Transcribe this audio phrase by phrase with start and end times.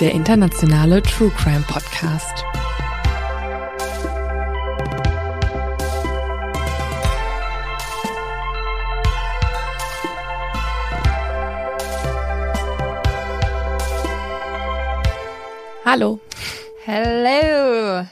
[0.00, 2.42] Der internationale True Crime Podcast.
[15.84, 16.18] Hallo.
[16.86, 18.06] Hello!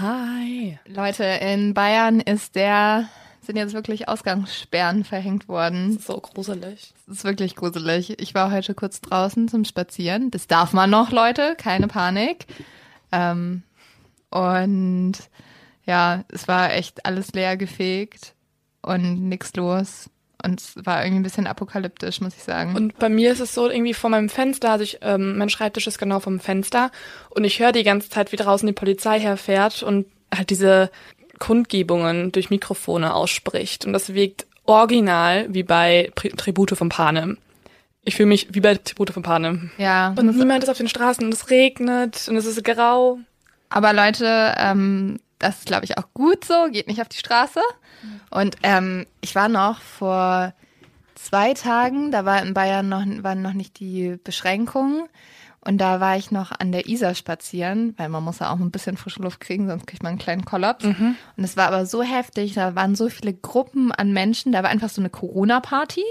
[0.00, 0.78] Hi.
[0.88, 3.08] Leute, in Bayern ist der,
[3.50, 5.98] sind jetzt wirklich Ausgangssperren verhängt worden.
[5.98, 6.94] So gruselig.
[7.06, 8.16] Das ist wirklich gruselig.
[8.20, 10.30] Ich war heute kurz draußen zum Spazieren.
[10.30, 12.46] Das darf man noch, Leute, keine Panik.
[13.10, 13.64] Ähm,
[14.30, 15.14] und
[15.84, 18.34] ja, es war echt alles leer gefegt
[18.82, 20.08] und nix los.
[20.44, 22.76] Und es war irgendwie ein bisschen apokalyptisch, muss ich sagen.
[22.76, 25.88] Und bei mir ist es so irgendwie vor meinem Fenster, also ich, ähm, mein Schreibtisch
[25.88, 26.92] ist genau vom Fenster
[27.30, 30.90] und ich höre die ganze Zeit, wie draußen die Polizei herfährt und halt diese
[31.40, 33.84] Kundgebungen durch Mikrofone ausspricht.
[33.84, 37.38] Und das wirkt original wie bei Tribute von Panem.
[38.04, 39.72] Ich fühle mich wie bei Tribute von Panem.
[39.76, 43.18] ja, Und niemand ist auf den Straßen und es regnet und es ist grau.
[43.68, 46.68] Aber Leute, ähm, das ist, glaube ich, auch gut so.
[46.70, 47.60] Geht nicht auf die Straße.
[48.30, 50.54] Und ähm, ich war noch vor
[51.14, 55.08] zwei Tagen, da war in Bayern noch, waren noch nicht die Beschränkungen.
[55.62, 58.70] Und da war ich noch an der Isar spazieren, weil man muss ja auch ein
[58.70, 60.84] bisschen frische Luft kriegen, sonst kriegt man einen kleinen Kollaps.
[60.86, 64.70] Und es war aber so heftig, da waren so viele Gruppen an Menschen, da war
[64.70, 66.04] einfach so eine Corona-Party.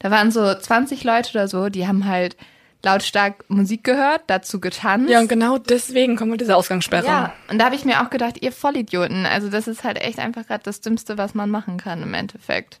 [0.00, 2.36] Da waren so 20 Leute oder so, die haben halt
[2.82, 5.10] lautstark Musik gehört, dazu getanzt.
[5.10, 7.06] Ja, und genau deswegen kommt halt diese Ausgangssperre.
[7.06, 10.18] Ja, und da habe ich mir auch gedacht, ihr Vollidioten, also das ist halt echt
[10.18, 12.80] einfach gerade das Dümmste, was man machen kann im Endeffekt.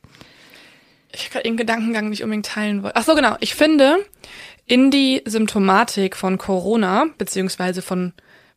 [1.12, 2.92] Ich kann den Gedankengang nicht unbedingt teilen wollen.
[2.94, 3.36] Ach so, genau.
[3.40, 3.96] Ich finde,
[4.66, 8.12] in die Symptomatik von Corona, beziehungsweise von,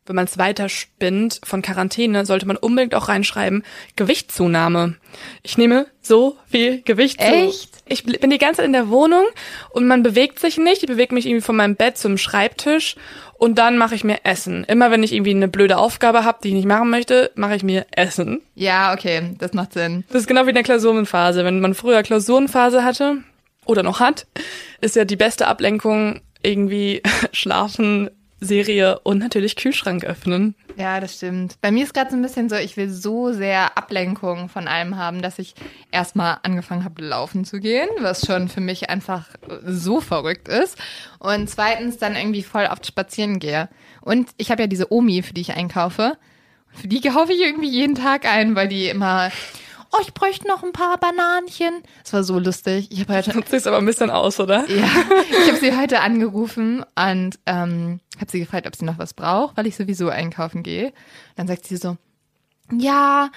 [0.06, 3.64] wenn man es weiter spinnt, von Quarantäne, sollte man unbedingt auch reinschreiben,
[3.96, 4.96] Gewichtszunahme.
[5.42, 7.26] Ich nehme so viel Gewicht zu.
[7.26, 7.70] Echt?
[7.86, 9.24] Ich bin die ganze Zeit in der Wohnung
[9.70, 10.82] und man bewegt sich nicht.
[10.82, 12.96] Ich bewege mich irgendwie von meinem Bett zum Schreibtisch
[13.38, 14.64] und dann mache ich mir Essen.
[14.64, 17.62] Immer wenn ich irgendwie eine blöde Aufgabe habe, die ich nicht machen möchte, mache ich
[17.62, 18.42] mir Essen.
[18.54, 20.04] Ja, okay, das macht Sinn.
[20.08, 21.44] Das ist genau wie in der Klausurenphase.
[21.44, 23.18] Wenn man früher Klausurenphase hatte
[23.70, 24.26] oder noch hat,
[24.80, 28.10] ist ja die beste Ablenkung irgendwie schlafen,
[28.40, 30.54] Serie und natürlich Kühlschrank öffnen.
[30.76, 31.60] Ja, das stimmt.
[31.60, 34.96] Bei mir ist gerade so ein bisschen so, ich will so sehr Ablenkung von allem
[34.96, 35.54] haben, dass ich
[35.90, 39.28] erstmal angefangen habe, laufen zu gehen, was schon für mich einfach
[39.66, 40.78] so verrückt ist.
[41.18, 43.68] Und zweitens dann irgendwie voll oft spazieren gehe.
[44.00, 46.16] Und ich habe ja diese Omi, für die ich einkaufe.
[46.72, 49.30] Für die kaufe ich irgendwie jeden Tag ein, weil die immer,
[49.92, 51.82] oh, ich bräuchte noch ein paar Bananchen.
[52.02, 52.88] Das war so lustig.
[52.90, 54.64] Ich habe heute sieht aber ein bisschen aus, oder?
[54.68, 54.86] ja,
[55.42, 59.56] ich habe sie heute angerufen und ähm, habe sie gefragt, ob sie noch was braucht,
[59.56, 60.92] weil ich sowieso einkaufen gehe.
[61.36, 61.96] Dann sagt sie so,
[62.72, 63.30] ja,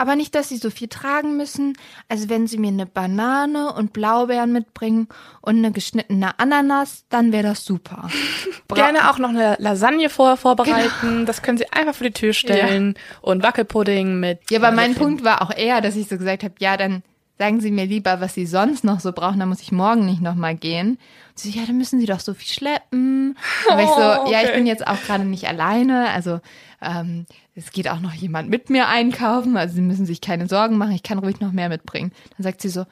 [0.00, 1.74] aber nicht, dass sie so viel tragen müssen.
[2.08, 5.08] Also wenn sie mir eine Banane und Blaubeeren mitbringen
[5.42, 8.08] und eine geschnittene Ananas, dann wäre das super.
[8.74, 11.26] Gerne auch noch eine Lasagne vorher vorbereiten.
[11.26, 12.94] Das können Sie einfach vor die Tür stellen.
[13.20, 14.50] Und Wackelpudding mit.
[14.50, 17.02] Ja, aber mein Punkt war auch eher, dass ich so gesagt habe, ja, dann
[17.40, 20.20] sagen Sie mir lieber, was Sie sonst noch so brauchen, dann muss ich morgen nicht
[20.20, 20.90] nochmal gehen.
[20.90, 23.34] Und sie so, ja, dann müssen Sie doch so viel schleppen.
[23.70, 23.94] Aber ich so,
[24.26, 24.56] Oh, ja, ich okay.
[24.56, 26.40] bin jetzt auch gerade nicht alleine, also
[26.82, 27.24] ähm,
[27.54, 30.92] es geht auch noch jemand mit mir einkaufen, also Sie müssen sich keine Sorgen machen,
[30.92, 32.12] ich kann ruhig noch mehr mitbringen.
[32.36, 32.84] Dann sagt sie so,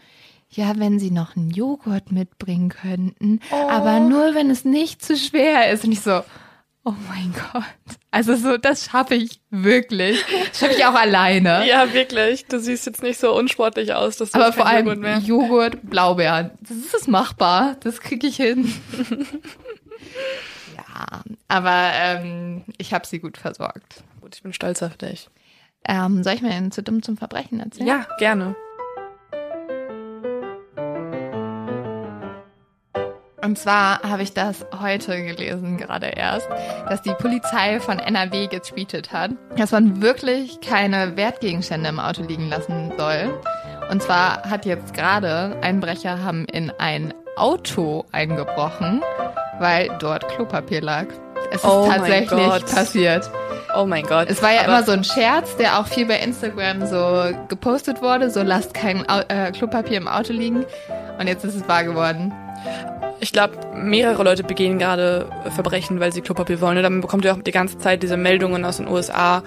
[0.49, 5.71] ja, wenn Sie noch einen Joghurt mitbringen könnten, aber nur, wenn es nicht zu schwer
[5.71, 5.85] ist.
[5.85, 6.23] Und ich so,
[6.89, 7.65] oh mein Gott.
[8.11, 10.25] Also so, das schaffe ich wirklich.
[10.49, 11.65] Das schaffe ich auch alleine.
[11.69, 12.47] Ja, wirklich.
[12.47, 14.17] Du siehst jetzt nicht so unsportlich aus.
[14.17, 15.91] Dass du Aber vor allem Joghurt Joghurt, mehr.
[15.91, 16.51] Blaubeeren.
[16.61, 17.77] Das ist machbar.
[17.81, 18.73] Das kriege ich hin.
[20.77, 24.03] ja, aber ähm, ich habe sie gut versorgt.
[24.21, 25.29] Gut, ich bin stolz auf dich.
[25.87, 27.87] Ähm, soll ich mir einen zu dumm zum Verbrechen erzählen?
[27.87, 28.57] Ja, gerne.
[33.49, 36.47] Und zwar habe ich das heute gelesen, gerade erst,
[36.87, 42.51] dass die Polizei von NRW getweetet hat, dass man wirklich keine Wertgegenstände im Auto liegen
[42.51, 43.41] lassen soll.
[43.91, 49.01] Und zwar hat jetzt gerade Einbrecher haben in ein Auto eingebrochen,
[49.59, 51.07] weil dort Klopapier lag.
[51.51, 53.31] Es ist Oh tatsächlich passiert.
[53.75, 54.29] Oh mein Gott.
[54.29, 58.03] Es war ja Aber immer so ein Scherz, der auch viel bei Instagram so gepostet
[58.03, 60.67] wurde, so lasst kein Au äh, Klopapier im Auto liegen.
[61.19, 62.31] Und jetzt ist es wahr geworden.
[63.21, 66.77] Ich glaube, mehrere Leute begehen gerade Verbrechen, weil sie Klopapier wollen.
[66.77, 69.43] Und dann bekommt ihr auch die ganze Zeit diese Meldungen aus den USA,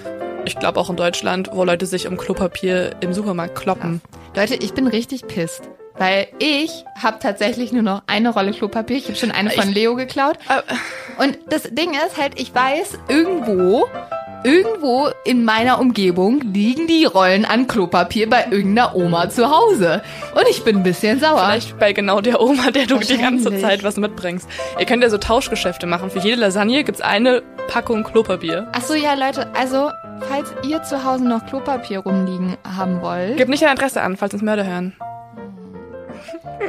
[0.45, 4.01] ich glaube auch in Deutschland, wo Leute sich um Klopapier im Supermarkt kloppen.
[4.35, 5.69] Leute, ich bin richtig pisst.
[5.97, 8.97] Weil ich habe tatsächlich nur noch eine Rolle Klopapier.
[8.97, 10.37] Ich habe schon eine von Ich- Leo geklaut.
[10.49, 13.87] Äh, Und das Ding ist halt, ich weiß, irgendwo,
[14.43, 20.01] irgendwo in meiner Umgebung liegen die Rollen an Klopapier bei irgendeiner Oma zu Hause.
[20.35, 21.39] Und ich bin ein bisschen sauer.
[21.39, 23.51] Vielleicht bei genau der Oma, der du die ganze.
[23.59, 24.47] Zeit was mitbringst.
[24.79, 26.09] Ihr könnt ja so Tauschgeschäfte machen.
[26.09, 28.67] Für jede Lasagne gibt's eine Packung Klopapier.
[28.73, 29.89] Ach so, ja, Leute, also,
[30.27, 34.33] falls ihr zu Hause noch Klopapier rumliegen haben wollt, Gib nicht deine Adresse an, falls
[34.33, 34.93] uns Mörder hören.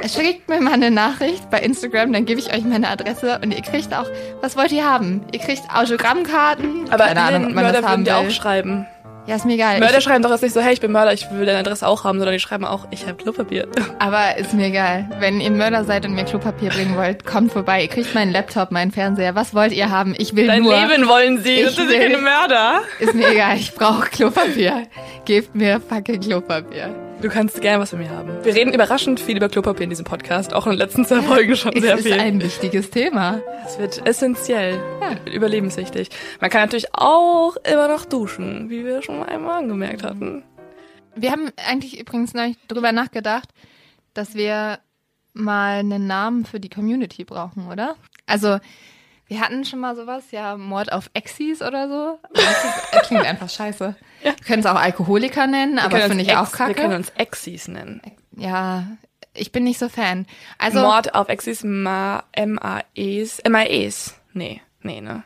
[0.09, 3.63] Schickt mir mal eine Nachricht bei Instagram, dann gebe ich euch meine Adresse und ihr
[3.63, 4.07] kriegt auch,
[4.41, 5.23] was wollt ihr haben?
[5.33, 8.13] Ihr kriegt Autogrammkarten, Aber keine Ahnung, ob man Mörder das haben will.
[8.13, 8.87] auch schreiben.
[9.25, 9.79] Ja, ist mir egal.
[9.79, 11.87] Mörder Ich, schreiben doch jetzt nicht so, hey, ich bin Mörder, ich will deine Adresse
[11.87, 13.69] auch haben, sondern die schreiben auch, ich habe Klopapier.
[14.01, 15.09] aber ist mir egal.
[15.21, 17.83] Wenn ihr Mörder seid und mir Klopapier bringen wollt, kommt vorbei.
[17.83, 19.37] Ihr kriegt meinen Laptop, meinen Fernseher.
[19.37, 20.17] Was wollt ihr haben?
[20.19, 20.75] Ich will Dein nur.
[20.75, 22.81] Leben wollen sie, Ich das sind will- keine Mörder.
[22.99, 24.89] Ist mir egal, ich brauche Klopapier.
[25.25, 26.93] Gebt mir fucking Klopapier.
[27.23, 28.45] Du kannst gerne was von mir haben.
[28.45, 31.55] Wir reden überraschend viel über Klopapier in diesem Podcast, auch in den letzten zwei Folgen
[31.57, 32.19] schon Es sehr ist viel.
[32.19, 33.41] ein wichtiges Thema.
[33.65, 35.33] Es wird essentiell, Ja.
[35.33, 36.09] überlebenswichtig.
[36.41, 40.43] Man kann natürlich auch immer noch duschen, wie wir schon einmal angemerkt hatten.
[41.15, 43.49] Wir haben eigentlich übrigens neulich drüber nachgedacht,
[44.15, 44.81] dass wir
[45.33, 47.95] mal einen Namen für die Community brauchen, oder?
[48.27, 48.59] Also,
[49.27, 52.19] wir hatten schon mal sowas, ja, Mord auf Exis oder so.
[52.35, 53.97] Das, klingt einfach scheiße.
[54.23, 56.97] Wir können es auch Alkoholiker nennen, aber finde ich auch Ex- Wir können kacke.
[56.97, 58.03] uns Exis nennen.
[58.37, 58.87] Ja,
[59.35, 60.27] ich bin nicht so Fan.
[60.59, 64.15] Also, Mord auf Exis, Ma, M-A-Es, M-A-Es.
[64.35, 65.25] Nee, nee, ne?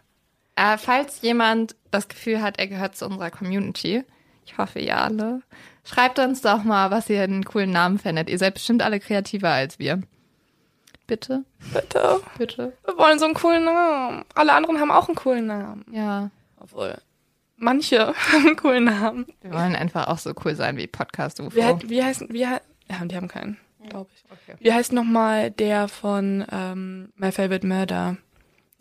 [0.57, 4.05] äh, falls jemand das Gefühl hat, er gehört zu unserer Community,
[4.47, 5.43] ich hoffe ihr alle,
[5.85, 8.31] schreibt uns doch mal, was ihr einen coolen Namen findet.
[8.31, 10.01] Ihr seid bestimmt alle kreativer als wir.
[11.07, 12.21] Bitte, Bitte.
[12.37, 12.73] bitte.
[12.85, 14.25] Wir wollen so einen coolen Namen.
[14.35, 15.85] Alle anderen haben auch einen coolen Namen.
[15.93, 16.31] Ja.
[16.59, 16.99] Obwohl,
[17.57, 19.27] manche haben einen coolen Namen.
[19.41, 21.55] Wir wollen einfach auch so cool sein wie Podcast UFO.
[21.55, 23.57] Wie, heißt, wie heißt, wie heißt, ja, die haben keinen,
[23.89, 24.25] glaube ich.
[24.31, 24.57] Okay.
[24.61, 28.17] Wie heißt nochmal der von ähm, My Favorite Murder?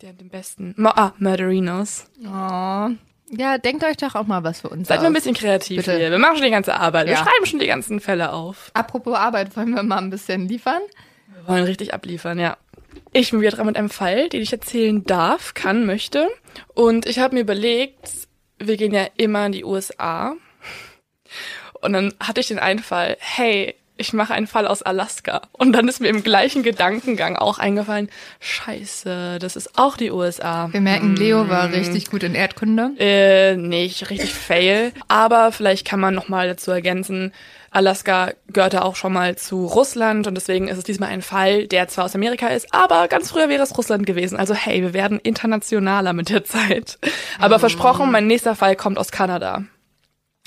[0.02, 0.74] Der hat den besten.
[0.76, 2.06] Mo ah, Murderinos.
[2.24, 2.88] Oh.
[3.30, 5.02] Ja, denkt euch doch auch mal was für uns Seid aus.
[5.02, 5.96] mal ein bisschen kreativ Bitte.
[5.96, 6.10] hier.
[6.10, 7.06] Wir machen schon die ganze Arbeit.
[7.06, 7.18] Wir Ja.
[7.24, 8.70] schreiben schon die ganzen Fälle auf.
[8.74, 10.82] Apropos Arbeit, wollen wir mal ein bisschen liefern?
[11.46, 12.56] Wollen richtig abliefern, ja.
[13.12, 16.28] Ich bin wieder dran mit einem Fall, den ich erzählen darf, kann, möchte.
[16.74, 18.10] Und ich habe mir überlegt,
[18.58, 20.34] wir gehen ja immer in die USA.
[21.80, 25.42] Und dann hatte ich den Einfall, hey, ich mache einen Fall aus Alaska.
[25.52, 28.08] Und dann ist mir im gleichen Gedankengang auch eingefallen,
[28.40, 30.68] scheiße, das ist auch die USA.
[30.72, 32.92] Wir merken, Leo war richtig gut in Erdkunde.
[32.98, 34.92] Äh, nicht richtig fail.
[35.08, 37.32] Aber vielleicht kann man noch mal dazu ergänzen,
[37.76, 41.88] Alaska gehörte auch schon mal zu Russland und deswegen ist es diesmal ein Fall, der
[41.88, 44.38] zwar aus Amerika ist, aber ganz früher wäre es Russland gewesen.
[44.38, 46.98] Also hey, wir werden internationaler mit der Zeit.
[47.38, 49.64] Aber versprochen, mein nächster Fall kommt aus Kanada.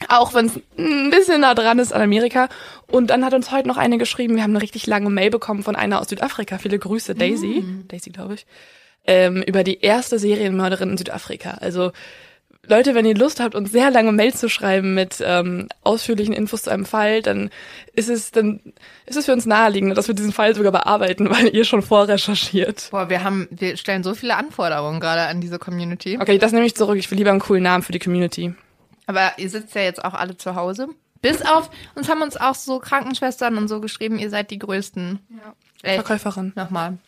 [0.07, 2.47] Auch wenn es ein bisschen nah dran ist an Amerika.
[2.87, 5.63] Und dann hat uns heute noch eine geschrieben, wir haben eine richtig lange Mail bekommen
[5.63, 6.57] von einer aus Südafrika.
[6.57, 7.63] Viele Grüße, Daisy.
[7.87, 8.45] Daisy, glaube ich.
[9.05, 11.51] Ähm, über die erste Serienmörderin in Südafrika.
[11.61, 11.91] Also
[12.69, 16.63] Leute, wenn ihr Lust habt, uns sehr lange Mail zu schreiben mit ähm, ausführlichen Infos
[16.63, 17.49] zu einem Fall, dann
[17.95, 18.59] ist es dann
[19.07, 22.89] ist es für uns naheliegend, dass wir diesen Fall sogar bearbeiten, weil ihr schon vorrecherchiert.
[22.91, 26.19] Boah, wir haben, wir stellen so viele Anforderungen gerade an diese Community.
[26.21, 26.97] Okay, das nehme ich zurück.
[26.97, 28.53] Ich will lieber einen coolen Namen für die Community.
[29.09, 30.87] Aber ihr sitzt ja jetzt auch alle zu Hause.
[31.19, 35.17] Bis auf, uns haben uns auch so Krankenschwestern und so geschrieben, ihr seid die Größten.
[35.31, 35.55] Ja.
[35.81, 35.95] Echt?
[35.95, 36.53] Verkäuferin.
[36.55, 36.99] Nochmal.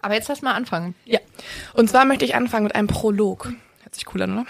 [0.00, 0.94] Aber jetzt lass mal anfangen.
[1.04, 1.18] Ja.
[1.74, 3.52] Und zwar möchte ich anfangen mit einem Prolog.
[3.82, 4.46] Hört sich cool an, oder?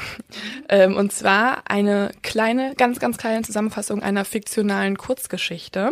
[0.69, 5.91] Ähm, und zwar eine kleine, ganz, ganz kleine Zusammenfassung einer fiktionalen Kurzgeschichte,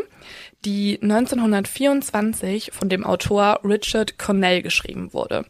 [0.64, 5.44] die 1924 von dem Autor Richard Cornell geschrieben wurde.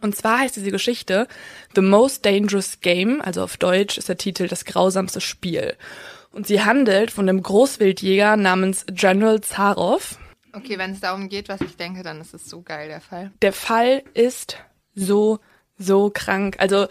[0.00, 1.26] Und zwar heißt diese Geschichte
[1.74, 5.76] The Most Dangerous Game, also auf Deutsch ist der Titel Das grausamste Spiel.
[6.30, 10.18] Und sie handelt von einem Großwildjäger namens General Zaroff,
[10.52, 13.30] Okay, wenn es darum geht, was ich denke, dann ist es so geil, der Fall.
[13.42, 14.56] der Fall ist
[14.94, 15.38] so,
[15.76, 16.56] so krank.
[16.60, 16.86] Also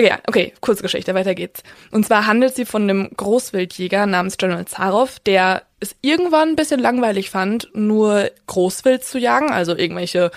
[0.00, 1.62] Ja, okay, Kurzgeschichte, weiter geht's.
[1.90, 6.80] Und zwar handelt sie von einem Großwildjäger namens General Zaroff, der es irgendwann ein bisschen
[6.80, 10.30] langweilig fand, nur Großwild zu jagen, also irgendwelche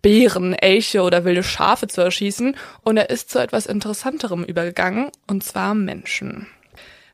[0.00, 2.56] Bären, Elche oder wilde Schafe zu erschießen.
[2.84, 6.46] Und er ist zu etwas Interessanterem übergegangen, und zwar Menschen.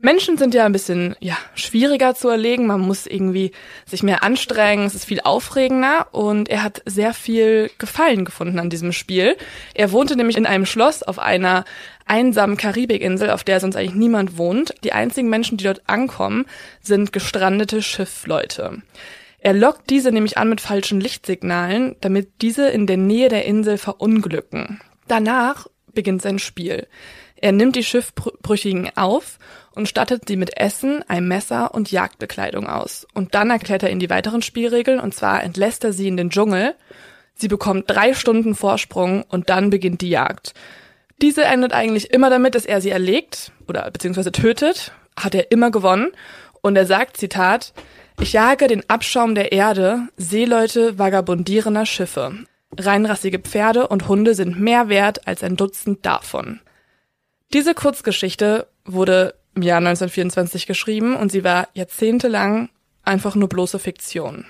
[0.00, 2.66] Menschen sind ja ein bisschen ja, schwieriger zu erlegen.
[2.66, 3.50] Man muss irgendwie
[3.84, 4.86] sich mehr anstrengen.
[4.86, 9.36] Es ist viel aufregender und er hat sehr viel Gefallen gefunden an diesem Spiel.
[9.74, 11.64] Er wohnte nämlich in einem Schloss auf einer
[12.06, 14.74] einsamen Karibikinsel, auf der sonst eigentlich niemand wohnt.
[14.84, 16.46] Die einzigen Menschen, die dort ankommen,
[16.80, 18.82] sind gestrandete Schiffleute.
[19.40, 23.78] Er lockt diese nämlich an mit falschen Lichtsignalen, damit diese in der Nähe der Insel
[23.78, 24.80] verunglücken.
[25.06, 26.86] Danach beginnt sein Spiel.
[27.40, 29.38] Er nimmt die Schiffbrüchigen auf
[29.78, 33.06] und stattet sie mit Essen, einem Messer und Jagdbekleidung aus.
[33.14, 36.30] Und dann erklärt er ihnen die weiteren Spielregeln, und zwar entlässt er sie in den
[36.30, 36.74] Dschungel.
[37.34, 40.52] Sie bekommt drei Stunden Vorsprung und dann beginnt die Jagd.
[41.22, 44.92] Diese endet eigentlich immer damit, dass er sie erlegt oder beziehungsweise tötet.
[45.16, 46.10] Hat er immer gewonnen.
[46.60, 47.72] Und er sagt, Zitat,
[48.20, 52.32] ich jage den Abschaum der Erde, Seeleute vagabundierender Schiffe.
[52.76, 56.60] Reinrassige Pferde und Hunde sind mehr wert als ein Dutzend davon.
[57.52, 62.68] Diese Kurzgeschichte wurde im Jahr 1924 geschrieben und sie war jahrzehntelang
[63.02, 64.44] einfach nur bloße Fiktion.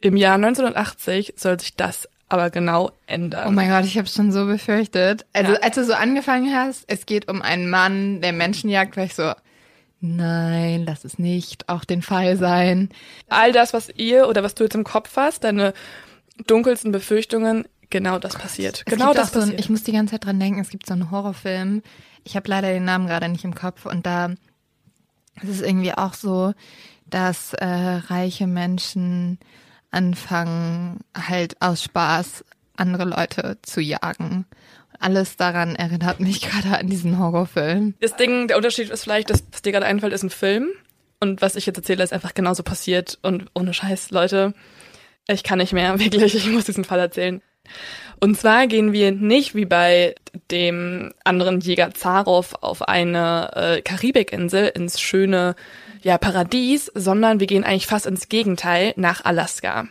[0.00, 3.48] Im Jahr 1980 soll sich das aber genau ändern.
[3.48, 5.26] Oh mein Gott, ich habe schon so befürchtet.
[5.34, 5.58] Also ja.
[5.58, 9.14] als du so angefangen hast, es geht um einen Mann, der Menschen jagt, war ich
[9.14, 9.32] so,
[10.00, 12.88] nein, lass es nicht auch den Fall sein.
[13.28, 15.74] All das, was ihr oder was du jetzt im Kopf hast, deine
[16.46, 18.84] dunkelsten Befürchtungen, genau das passiert.
[18.86, 19.56] Es genau das so passiert.
[19.56, 21.82] Ein, ich muss die ganze Zeit dran denken, es gibt so einen Horrorfilm,
[22.24, 24.30] ich habe leider den Namen gerade nicht im Kopf und da
[25.42, 26.52] ist es irgendwie auch so,
[27.06, 29.38] dass äh, reiche Menschen
[29.90, 32.44] anfangen, halt aus Spaß
[32.76, 34.46] andere Leute zu jagen.
[34.98, 37.94] Alles daran erinnert mich gerade an diesen Horrorfilm.
[38.00, 40.68] Das Ding, der Unterschied ist vielleicht, dass was dir gerade einfällt, ist ein Film.
[41.20, 43.18] Und was ich jetzt erzähle, ist einfach genauso passiert.
[43.22, 44.54] Und ohne Scheiß, Leute,
[45.26, 47.42] ich kann nicht mehr, wirklich, ich muss diesen Fall erzählen.
[48.20, 50.14] Und zwar gehen wir nicht wie bei
[50.50, 55.56] dem anderen Jäger Zarow auf eine äh, Karibikinsel ins schöne
[56.02, 59.88] ja, Paradies, sondern wir gehen eigentlich fast ins Gegenteil nach Alaska.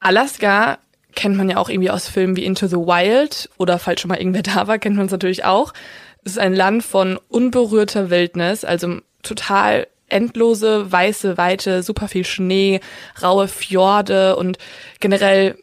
[0.00, 0.78] Alaska
[1.14, 4.18] kennt man ja auch irgendwie aus Filmen wie Into the Wild oder falls schon mal
[4.18, 5.72] irgendwer da war, kennt man es natürlich auch.
[6.24, 12.80] Es ist ein Land von unberührter Wildnis, also total endlose weiße Weite, super viel Schnee,
[13.22, 14.58] raue Fjorde und
[15.00, 15.56] generell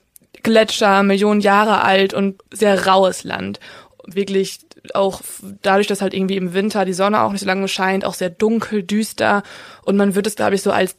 [0.43, 3.59] Gletscher, Millionen Jahre alt und sehr raues Land.
[4.05, 4.59] Wirklich
[4.93, 5.21] auch
[5.61, 8.29] dadurch, dass halt irgendwie im Winter die Sonne auch nicht so lange scheint, auch sehr
[8.29, 9.43] dunkel, düster.
[9.83, 10.95] Und man wird es, glaube ich, so als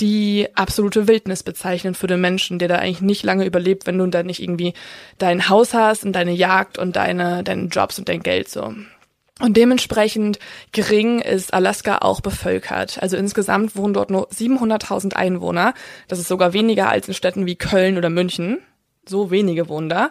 [0.00, 4.06] die absolute Wildnis bezeichnen für den Menschen, der da eigentlich nicht lange überlebt, wenn du
[4.06, 4.74] da nicht irgendwie
[5.18, 8.74] dein Haus hast und deine Jagd und deine, deine Jobs und dein Geld so.
[9.38, 10.38] Und dementsprechend
[10.72, 13.02] gering ist Alaska auch bevölkert.
[13.02, 15.74] Also insgesamt wohnen dort nur 700.000 Einwohner.
[16.08, 18.58] Das ist sogar weniger als in Städten wie Köln oder München
[19.08, 20.10] so wenige da.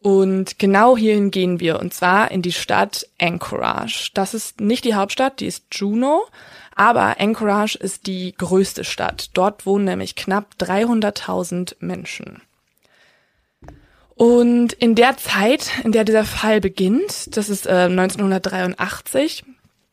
[0.00, 4.10] Und genau hierhin gehen wir, und zwar in die Stadt Anchorage.
[4.14, 6.24] Das ist nicht die Hauptstadt, die ist Juneau,
[6.76, 9.30] aber Anchorage ist die größte Stadt.
[9.34, 12.42] Dort wohnen nämlich knapp 300.000 Menschen.
[14.14, 19.44] Und in der Zeit, in der dieser Fall beginnt, das ist äh, 1983,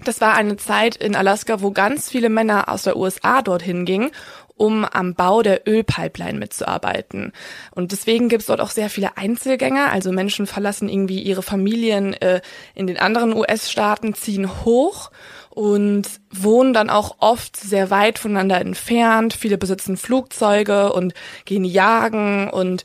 [0.04, 4.12] das war eine Zeit in Alaska, wo ganz viele Männer aus der USA dorthin gingen
[4.56, 7.34] um am Bau der Ölpipeline mitzuarbeiten.
[7.72, 12.14] Und deswegen gibt es dort auch sehr viele Einzelgänger, also Menschen verlassen irgendwie ihre Familien
[12.14, 12.42] äh,
[12.74, 15.12] in den anderen US-Staaten, ziehen hoch
[15.50, 19.34] und wohnen dann auch oft sehr weit voneinander entfernt.
[19.34, 21.14] Viele besitzen Flugzeuge und
[21.46, 22.84] gehen jagen und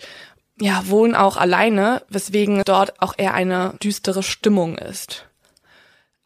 [0.60, 5.29] ja, wohnen auch alleine, weswegen dort auch eher eine düstere Stimmung ist.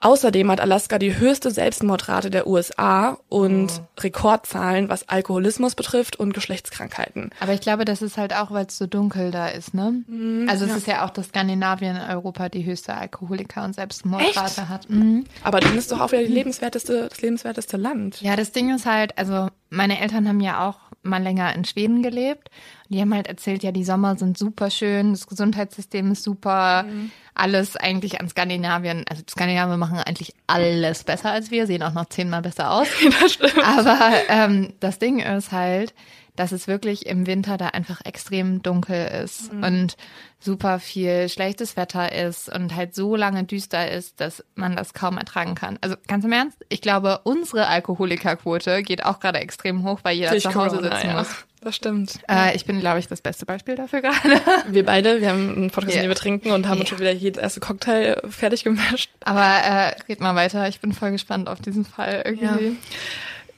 [0.05, 4.03] Außerdem hat Alaska die höchste Selbstmordrate der USA und oh.
[4.03, 7.31] Rekordzahlen, was Alkoholismus betrifft und Geschlechtskrankheiten.
[7.41, 10.03] Aber ich glaube, das ist halt auch, weil es so dunkel da ist, ne?
[10.07, 10.77] Mhm, also es ja.
[10.77, 14.69] ist ja auch, dass Skandinavien in Europa die höchste Alkoholiker- und Selbstmordrate Echt?
[14.69, 14.91] hat.
[14.91, 15.25] Mhm.
[15.43, 18.21] Aber dann ist doch auch wieder die lebenswerteste, das lebenswerteste Land.
[18.21, 22.03] Ja, das Ding ist halt, also meine Eltern haben ja auch mal länger in Schweden
[22.03, 22.51] gelebt.
[22.89, 27.11] Die haben halt erzählt, ja, die Sommer sind super schön, das Gesundheitssystem ist super, mhm.
[27.35, 32.07] alles eigentlich an Skandinavien, also Skandinavien machen eigentlich alles besser als wir, sehen auch noch
[32.07, 32.89] zehnmal besser aus.
[33.21, 33.65] das stimmt.
[33.65, 35.95] Aber ähm, das Ding ist halt,
[36.37, 39.63] dass es wirklich im Winter da einfach extrem dunkel ist mhm.
[39.63, 39.97] und
[40.41, 45.17] super viel schlechtes Wetter ist und halt so lange düster ist, dass man das kaum
[45.17, 45.79] ertragen kann.
[45.81, 50.31] Also ganz im Ernst, ich glaube, unsere Alkoholikerquote geht auch gerade extrem hoch, weil jeder
[50.31, 51.19] Durch zu Hause Corona, sitzen ja.
[51.19, 51.47] muss.
[51.65, 52.19] Das stimmt.
[52.29, 54.41] Äh, ich bin, glaube ich, das beste Beispiel dafür gerade.
[54.69, 56.05] Wir beide, wir haben einen Podcast, yeah.
[56.05, 56.81] den wir trinken und haben yeah.
[56.81, 59.11] uns schon wieder hier das erste Cocktail fertig gemischt.
[59.25, 62.67] Aber äh, red mal weiter, ich bin voll gespannt auf diesen Fall irgendwie.
[62.67, 62.77] Ja.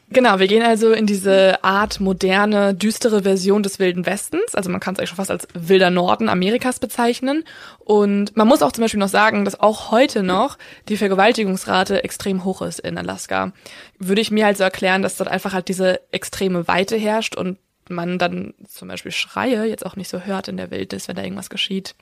[0.08, 4.54] Genau, wir gehen also in diese Art moderne, düstere Version des Wilden Westens.
[4.54, 7.42] Also man kann es eigentlich schon fast als wilder Norden Amerikas bezeichnen.
[7.80, 10.58] Und man muss auch zum Beispiel noch sagen, dass auch heute noch
[10.88, 13.52] die Vergewaltigungsrate extrem hoch ist in Alaska.
[13.98, 17.58] Würde ich mir halt so erklären, dass dort einfach halt diese extreme Weite herrscht und
[17.88, 21.22] man dann zum Beispiel Schreie jetzt auch nicht so hört in der Wildnis, wenn da
[21.22, 21.96] irgendwas geschieht.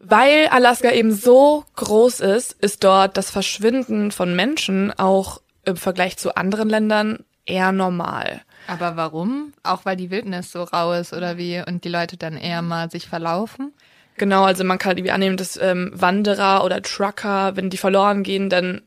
[0.00, 6.16] Weil Alaska eben so groß ist, ist dort das Verschwinden von Menschen auch im Vergleich
[6.16, 8.42] zu anderen Ländern eher normal.
[8.66, 9.52] Aber warum?
[9.62, 12.90] Auch weil die Wildnis so rau ist oder wie und die Leute dann eher mal
[12.90, 13.72] sich verlaufen?
[14.16, 18.50] Genau, also man kann irgendwie annehmen, dass ähm, Wanderer oder Trucker, wenn die verloren gehen,
[18.50, 18.82] dann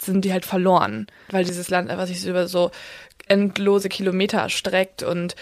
[0.00, 2.70] sind die halt verloren, weil dieses Land einfach sich über so
[3.26, 5.34] endlose Kilometer erstreckt und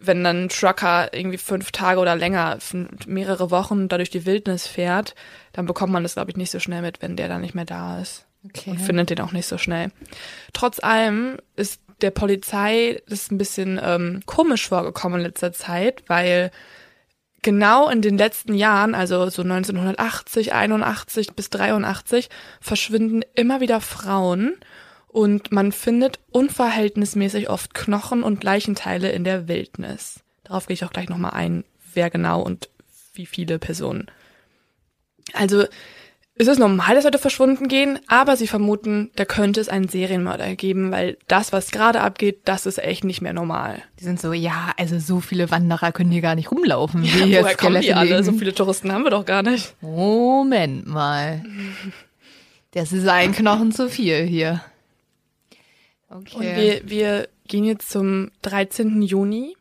[0.00, 2.58] wenn dann ein Trucker irgendwie fünf Tage oder länger,
[3.06, 5.14] mehrere Wochen da durch die Wildnis fährt,
[5.52, 7.66] dann bekommt man das, glaube ich, nicht so schnell mit, wenn der dann nicht mehr
[7.66, 8.26] da ist.
[8.44, 8.70] Okay.
[8.70, 9.90] Und findet den auch nicht so schnell.
[10.52, 16.50] Trotz allem ist der Polizei das ein bisschen ähm, komisch vorgekommen in letzter Zeit, weil
[17.42, 22.28] genau in den letzten Jahren, also so 1980, 81 bis 83,
[22.60, 24.56] verschwinden immer wieder Frauen
[25.08, 30.20] und man findet unverhältnismäßig oft Knochen und Leichenteile in der Wildnis.
[30.44, 32.68] Darauf gehe ich auch gleich nochmal ein, wer genau und
[33.14, 34.10] wie viele Personen.
[35.32, 35.64] Also
[36.40, 40.56] es ist normal, dass Leute verschwunden gehen, aber sie vermuten, da könnte es einen Serienmörder
[40.56, 43.82] geben, weil das, was gerade abgeht, das ist echt nicht mehr normal.
[43.98, 47.04] Die sind so, ja, also so viele Wanderer können hier gar nicht rumlaufen.
[47.04, 48.24] Ja, woher kommen die alle?
[48.24, 49.74] So viele Touristen haben wir doch gar nicht.
[49.82, 51.44] Moment mal.
[52.70, 54.62] Das ist ein Knochen zu viel hier.
[56.08, 56.36] Okay.
[56.36, 59.02] Und wir, wir gehen jetzt zum 13.
[59.02, 59.56] Juni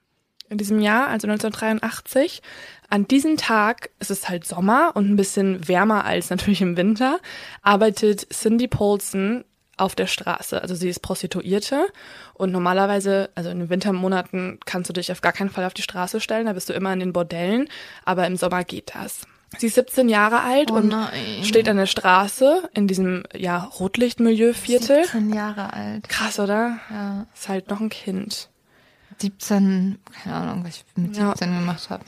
[0.50, 2.41] in diesem Jahr, also 1983.
[2.89, 7.20] An diesem Tag, es ist halt Sommer und ein bisschen wärmer als natürlich im Winter,
[7.62, 9.46] arbeitet Cindy Paulson
[9.77, 10.62] auf der Straße.
[10.62, 11.88] Also sie ist Prostituierte
[12.34, 15.82] und normalerweise, also in den Wintermonaten kannst du dich auf gar keinen Fall auf die
[15.82, 17.70] Straße stellen, da bist du immer in den Bordellen,
[18.03, 19.22] aber im Sommer geht das.
[19.58, 21.44] Sie ist 17 Jahre alt oh und nein.
[21.44, 25.03] steht an der Straße in diesem ja Rotlichtmilieu-Viertel.
[25.03, 26.07] 17 Jahre alt.
[26.07, 26.77] Krass, oder?
[26.92, 27.25] Ja.
[27.33, 28.49] Ist halt noch ein Kind.
[29.22, 31.60] 17, keine Ahnung, was ich mit 17 ja.
[31.60, 32.03] gemacht habe.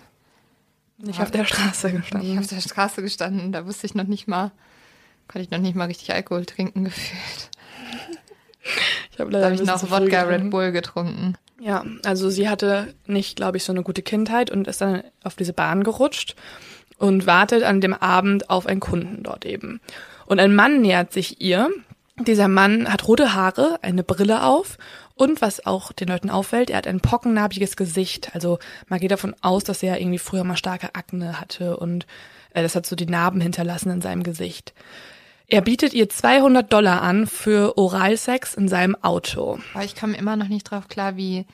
[0.98, 2.30] Nicht auf der Straße gestanden.
[2.30, 3.52] Nicht auf der Straße gestanden.
[3.52, 4.52] Da wusste ich noch nicht mal,
[5.28, 7.50] konnte ich noch nicht mal richtig Alkohol trinken gefühlt.
[9.12, 11.36] Ich habe leider da hab ich noch Wodka Red Bull getrunken.
[11.60, 15.36] Ja, also sie hatte nicht, glaube ich, so eine gute Kindheit und ist dann auf
[15.36, 16.36] diese Bahn gerutscht
[16.98, 19.80] und wartet an dem Abend auf einen Kunden dort eben.
[20.26, 21.70] Und ein Mann nähert sich ihr.
[22.18, 24.78] Dieser Mann hat rote Haare, eine Brille auf
[25.22, 28.34] und was auch den Leuten auffällt, er hat ein pockennarbiges Gesicht.
[28.34, 28.58] Also
[28.88, 32.08] man geht davon aus, dass er irgendwie früher mal starke Akne hatte und
[32.56, 34.74] äh, das hat so die Narben hinterlassen in seinem Gesicht.
[35.46, 39.60] Er bietet ihr 200 Dollar an für Oralsex in seinem Auto.
[39.76, 41.46] Aber ich komme immer noch nicht drauf klar, wie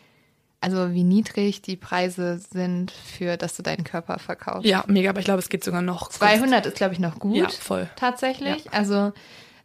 [0.62, 4.66] also wie niedrig die Preise sind für, dass du deinen Körper verkaufst.
[4.66, 6.10] Ja, mega, aber ich glaube, es geht sogar noch.
[6.10, 7.36] 200 ist, glaube ich, noch gut.
[7.36, 7.90] Ja, voll.
[7.98, 8.66] Tatsächlich.
[8.66, 8.72] Ja.
[8.72, 9.12] Also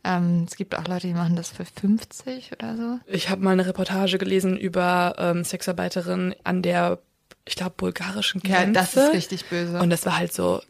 [0.04, 2.98] ähm, es gibt auch Leute, die machen das für 50 oder so.
[3.06, 6.98] Ich habe mal eine Reportage gelesen über ähm, Sexarbeiterinnen an der,
[7.44, 8.56] ich glaube, bulgarischen Grenze.
[8.56, 9.78] Ja, das ist richtig böse.
[9.80, 10.60] Und das war halt so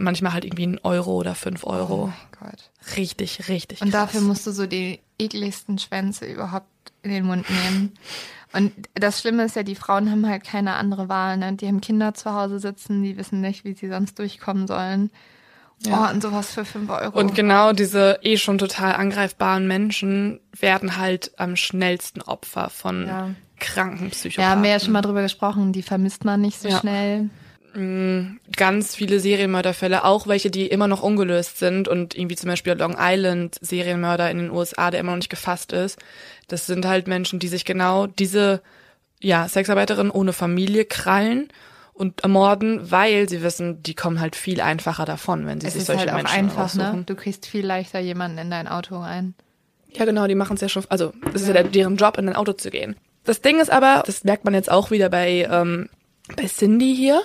[0.00, 2.04] manchmal halt irgendwie ein Euro oder fünf Euro.
[2.04, 2.06] Oh
[2.40, 2.70] mein Gott.
[2.96, 3.80] Richtig, richtig.
[3.80, 4.12] Und krass.
[4.12, 6.66] dafür musst du so die ekligsten Schwänze überhaupt
[7.02, 7.92] in den Mund nehmen.
[8.52, 11.36] Und das Schlimme ist ja, die Frauen haben halt keine andere Wahl.
[11.36, 11.54] Ne?
[11.54, 15.10] Die haben Kinder zu Hause sitzen, die wissen nicht, wie sie sonst durchkommen sollen.
[15.86, 16.06] Ja.
[16.08, 17.18] Oh, und sowas für 5 Euro.
[17.18, 23.30] Und genau diese eh schon total angreifbaren Menschen werden halt am schnellsten Opfer von ja.
[23.60, 24.42] kranken Psychopathen.
[24.42, 26.80] Ja, haben wir ja schon mal drüber gesprochen, die vermisst man nicht so ja.
[26.80, 27.30] schnell.
[27.74, 32.72] Mm, ganz viele Serienmörderfälle, auch welche, die immer noch ungelöst sind und irgendwie zum Beispiel
[32.72, 35.98] Long Island Serienmörder in den USA, der immer noch nicht gefasst ist.
[36.48, 38.62] Das sind halt Menschen, die sich genau diese
[39.20, 41.48] ja, Sexarbeiterin ohne Familie krallen
[41.98, 45.84] und ermorden, weil sie wissen, die kommen halt viel einfacher davon, wenn sie es sich
[45.84, 46.82] solche halt Menschen einfach, ne?
[46.82, 46.98] aussuchen.
[47.00, 47.04] Ne?
[47.04, 49.34] Du kriegst viel leichter jemanden in dein Auto rein.
[49.90, 52.36] Ja, genau, die machen es ja schon, also das ist ja deren Job, in dein
[52.36, 52.96] Auto zu gehen.
[53.24, 55.88] Das Ding ist aber, das merkt man jetzt auch wieder bei, ähm,
[56.36, 57.22] bei Cindy hier,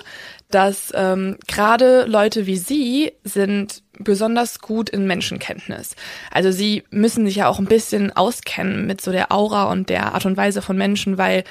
[0.50, 5.94] dass ähm, gerade Leute wie sie sind besonders gut in Menschenkenntnis.
[6.30, 10.14] Also sie müssen sich ja auch ein bisschen auskennen mit so der Aura und der
[10.14, 11.44] Art und Weise von Menschen, weil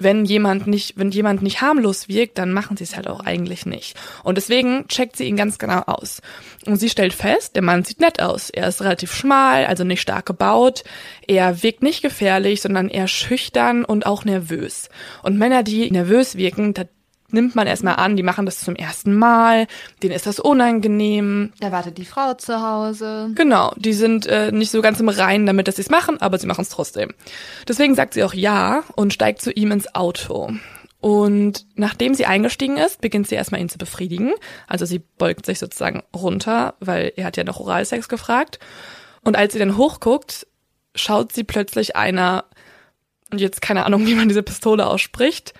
[0.00, 3.66] wenn jemand nicht, wenn jemand nicht harmlos wirkt, dann machen sie es halt auch eigentlich
[3.66, 3.96] nicht.
[4.24, 6.22] Und deswegen checkt sie ihn ganz genau aus.
[6.66, 8.50] Und sie stellt fest, der Mann sieht nett aus.
[8.50, 10.84] Er ist relativ schmal, also nicht stark gebaut.
[11.26, 14.88] Er wirkt nicht gefährlich, sondern eher schüchtern und auch nervös.
[15.22, 16.84] Und Männer, die nervös wirken, da
[17.32, 19.66] nimmt man erstmal an, die machen das zum ersten Mal,
[20.02, 21.52] denen ist das unangenehm.
[21.60, 23.30] Da wartet die Frau zu Hause.
[23.34, 26.38] Genau, die sind äh, nicht so ganz im Reinen damit, dass sie es machen, aber
[26.38, 27.12] sie machen es trotzdem.
[27.68, 30.52] Deswegen sagt sie auch ja und steigt zu ihm ins Auto.
[31.00, 34.32] Und nachdem sie eingestiegen ist, beginnt sie erstmal ihn zu befriedigen.
[34.66, 38.58] Also sie beugt sich sozusagen runter, weil er hat ja noch Oralsex gefragt.
[39.22, 40.46] Und als sie dann hochguckt,
[40.94, 42.44] schaut sie plötzlich einer,
[43.30, 45.54] und jetzt keine Ahnung, wie man diese Pistole ausspricht,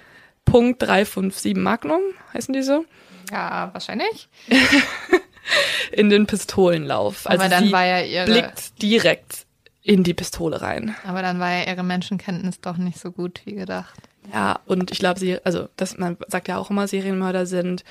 [0.50, 2.00] Punkt 357 Magnum,
[2.34, 2.84] heißen die so?
[3.30, 4.28] Ja, wahrscheinlich.
[5.92, 7.26] in den Pistolenlauf.
[7.26, 9.46] Aber Also dann war ja ihre- blickt direkt
[9.82, 10.94] in die Pistole rein.
[11.04, 13.98] Aber dann war ja ihre Menschenkenntnis doch nicht so gut wie gedacht.
[14.32, 17.84] Ja, und ich glaube, sie, also das, man sagt ja auch immer, Serienmörder sind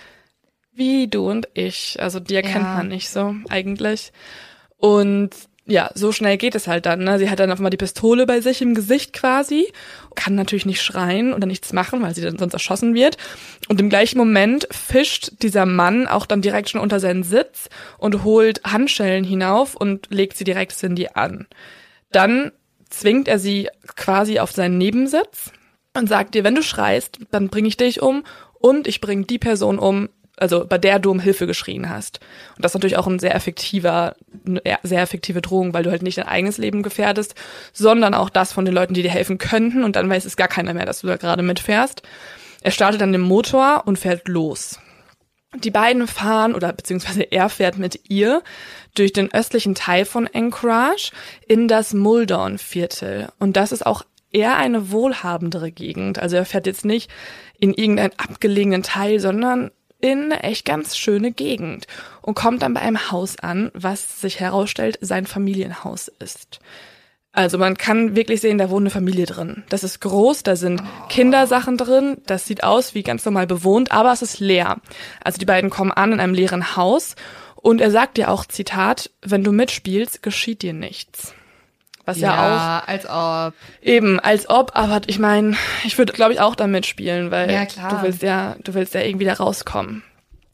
[0.71, 1.97] wie du und ich.
[1.99, 2.75] Also die erkennt Ja.
[2.75, 4.13] man nicht so eigentlich.
[4.77, 5.31] Und
[5.69, 7.03] ja, so schnell geht es halt dann.
[7.03, 7.19] Ne?
[7.19, 9.71] Sie hat dann auf einmal die Pistole bei sich im Gesicht quasi,
[10.15, 13.17] kann natürlich nicht schreien oder nichts machen, weil sie dann sonst erschossen wird.
[13.67, 18.23] Und im gleichen Moment fischt dieser Mann auch dann direkt schon unter seinen Sitz und
[18.23, 21.47] holt Handschellen hinauf und legt sie direkt Cindy an.
[22.11, 22.51] Dann
[22.89, 25.51] zwingt er sie quasi auf seinen Nebensitz
[25.95, 29.39] und sagt ihr, wenn du schreist, dann bringe ich dich um und ich bringe die
[29.39, 30.09] Person um,
[30.41, 32.19] also bei der du um Hilfe geschrien hast.
[32.55, 34.15] Und das ist natürlich auch ein sehr effektiver,
[34.83, 37.35] sehr effektive Drohung, weil du halt nicht dein eigenes Leben gefährdest,
[37.73, 40.47] sondern auch das von den Leuten, die dir helfen könnten und dann weiß es gar
[40.47, 42.03] keiner mehr, dass du da gerade mitfährst.
[42.61, 44.79] Er startet dann den Motor und fährt los.
[45.55, 48.43] Die beiden fahren, oder beziehungsweise er fährt mit ihr
[48.93, 51.11] durch den östlichen Teil von Anchorage
[51.47, 53.29] in das Muldown-Viertel.
[53.39, 56.19] Und das ist auch eher eine wohlhabendere Gegend.
[56.19, 57.09] Also er fährt jetzt nicht
[57.57, 61.87] in irgendeinen abgelegenen Teil, sondern in eine echt ganz schöne Gegend
[62.21, 66.59] und kommt dann bei einem Haus an, was sich herausstellt, sein Familienhaus ist.
[67.31, 69.63] Also man kann wirklich sehen, da wohnt eine Familie drin.
[69.69, 74.11] Das ist groß, da sind Kindersachen drin, das sieht aus wie ganz normal bewohnt, aber
[74.11, 74.77] es ist leer.
[75.23, 77.15] Also die beiden kommen an in einem leeren Haus
[77.55, 81.33] und er sagt dir auch, Zitat, wenn du mitspielst, geschieht dir nichts.
[82.09, 83.11] Was ja, als ob.
[83.11, 87.51] auch eben als ob, aber ich meine, ich würde glaube ich auch da mitspielen, weil
[87.51, 90.03] Ja, du willst ja, du willst ja irgendwie da rauskommen.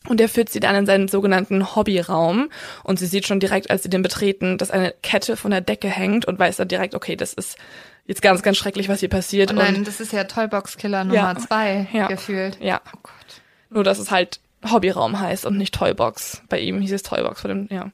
[0.07, 2.49] Und er führt sie dann in seinen sogenannten Hobbyraum
[2.83, 5.87] und sie sieht schon direkt, als sie den betreten, dass eine Kette von der Decke
[5.87, 7.57] hängt und weiß dann direkt, okay, das ist
[8.05, 9.51] jetzt ganz, ganz schrecklich, was hier passiert.
[9.51, 11.35] Oh nein, das ist ja Toybox-Killer Nummer Ja.
[11.37, 12.05] zwei Ja.
[12.07, 12.59] gefühlt.
[12.61, 13.41] ja, Oh Gott.
[13.71, 16.41] nur dass es halt Hobbyraum heißt und nicht Toybox.
[16.49, 17.91] Bei ihm hieß es Toybox vor dem, ja.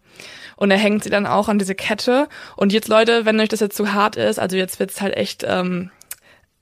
[0.56, 2.28] Und er hängt sie dann auch an diese Kette.
[2.56, 5.44] Und jetzt, Leute, wenn euch das jetzt zu hart ist, also jetzt wird's halt echt,
[5.48, 5.90] ähm,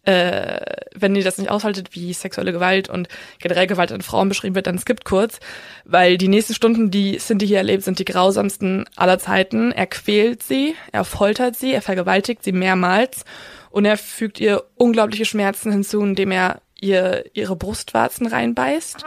[0.03, 0.59] äh,
[0.95, 3.09] wenn ihr das nicht aushaltet, wie sexuelle Gewalt und
[3.39, 5.39] generell Gewalt an Frauen beschrieben wird, dann skippt kurz,
[5.83, 9.71] weil die nächsten Stunden, die Cindy hier erlebt, sind die grausamsten aller Zeiten.
[9.71, 13.25] Er quält sie, er foltert sie, er vergewaltigt sie mehrmals
[13.69, 19.05] und er fügt ihr unglaubliche Schmerzen hinzu, indem er ihr ihre Brustwarzen reinbeißt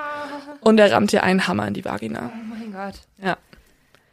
[0.63, 2.33] und er rammt ihr einen Hammer in die Vagina.
[2.35, 2.95] Oh mein Gott.
[3.23, 3.37] Ja.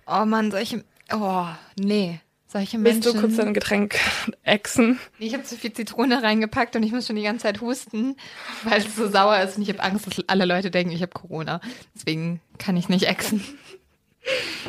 [0.08, 0.84] Oh Mann, solche.
[1.14, 1.46] Oh,
[1.80, 2.20] nee.
[2.52, 3.14] Solche Willst Menschen.
[3.14, 3.96] du kurz dein Getränk
[4.44, 4.98] exen?
[5.20, 8.16] ich habe zu viel Zitrone reingepackt und ich muss schon die ganze Zeit husten,
[8.64, 11.12] weil es so sauer ist und ich habe Angst, dass alle Leute denken, ich habe
[11.12, 11.62] Corona.
[11.96, 13.44] Deswegen kann ich nicht exen.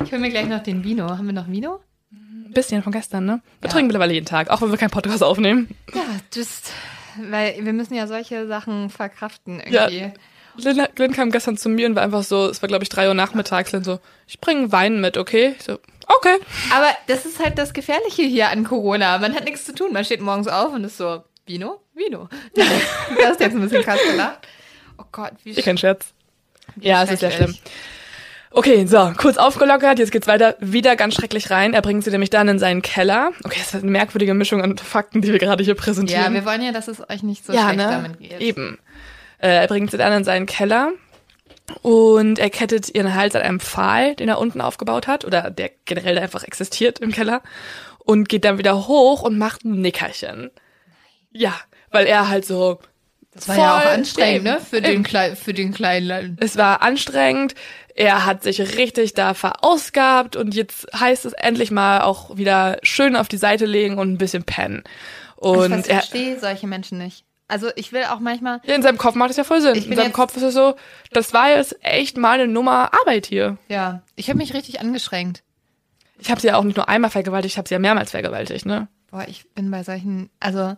[0.04, 1.08] Ich hole mir gleich noch den Vino.
[1.08, 1.80] Haben wir noch Vino?
[2.12, 3.40] Ein bisschen von gestern, ne?
[3.60, 3.72] Wir Ja.
[3.72, 5.68] trinken mittlerweile jeden Tag, auch wenn wir keinen Podcast aufnehmen.
[5.94, 6.02] Ja,
[6.34, 6.72] just,
[7.30, 9.88] weil wir müssen ja solche Sachen verkraften Ja.
[10.60, 13.08] Glenn, Glenn kam gestern zu mir und war einfach so, es war glaube ich drei
[13.08, 15.54] Uhr nachmittags, Glenn so, ich bringe Wein mit, okay?
[15.58, 16.36] Ich so, okay.
[16.72, 19.18] Aber das ist halt das Gefährliche hier an Corona.
[19.18, 19.92] Man hat nichts zu tun.
[19.92, 21.80] Man steht morgens auf und ist so, Vino?
[21.94, 22.28] Vino.
[22.54, 22.62] du
[23.24, 24.46] hast jetzt ein bisschen krass gelacht.
[24.98, 26.12] Oh Gott, wie Ich kein Scherz.
[26.80, 27.56] Ja, es ist sehr schlimm.
[28.52, 31.72] Okay, so, kurz aufgelockert, jetzt geht's weiter, wieder ganz schrecklich rein.
[31.72, 33.30] Er bringt sie nämlich dann in seinen Keller.
[33.44, 36.24] Okay, das ist eine merkwürdige Mischung an Fakten, die wir gerade hier präsentieren.
[36.24, 37.88] Ja, wir wollen ja, dass es euch nicht so ja, schlecht ne?
[37.88, 38.40] damit geht.
[38.40, 38.78] Eben.
[39.40, 40.92] Äh, er bringt sie dann in seinen Keller
[41.82, 45.70] und er kettet ihren Hals an einem Pfahl, den er unten aufgebaut hat, oder der
[45.84, 47.42] generell einfach existiert im Keller,
[47.98, 50.50] und geht dann wieder hoch und macht ein Nickerchen.
[51.30, 51.54] Ja,
[51.90, 52.80] weil er halt so.
[53.32, 54.60] Das war ja auch anstrengend, ne?
[54.60, 56.36] Für den, Klei für den kleinen.
[56.40, 57.54] Es war anstrengend.
[57.94, 63.14] Er hat sich richtig da verausgabt und jetzt heißt es endlich mal auch wieder schön
[63.14, 64.82] auf die Seite legen und ein bisschen pennen.
[65.36, 67.24] Und ich er, verstehe solche Menschen nicht.
[67.50, 69.74] Also ich will auch manchmal, Ja, in seinem Kopf macht es ja voll Sinn.
[69.74, 70.74] In seinem Kopf ist es so,
[71.12, 73.58] das war jetzt echt mal eine Nummer Arbeit hier.
[73.68, 75.42] ja, ich habe mich richtig angeschränkt.
[76.18, 78.66] Ich habe sie ja auch nicht nur einmal vergewaltigt, ich habe sie ja mehrmals vergewaltigt,
[78.66, 78.88] ne?
[79.10, 80.76] Boah, ich bin bei solchen, also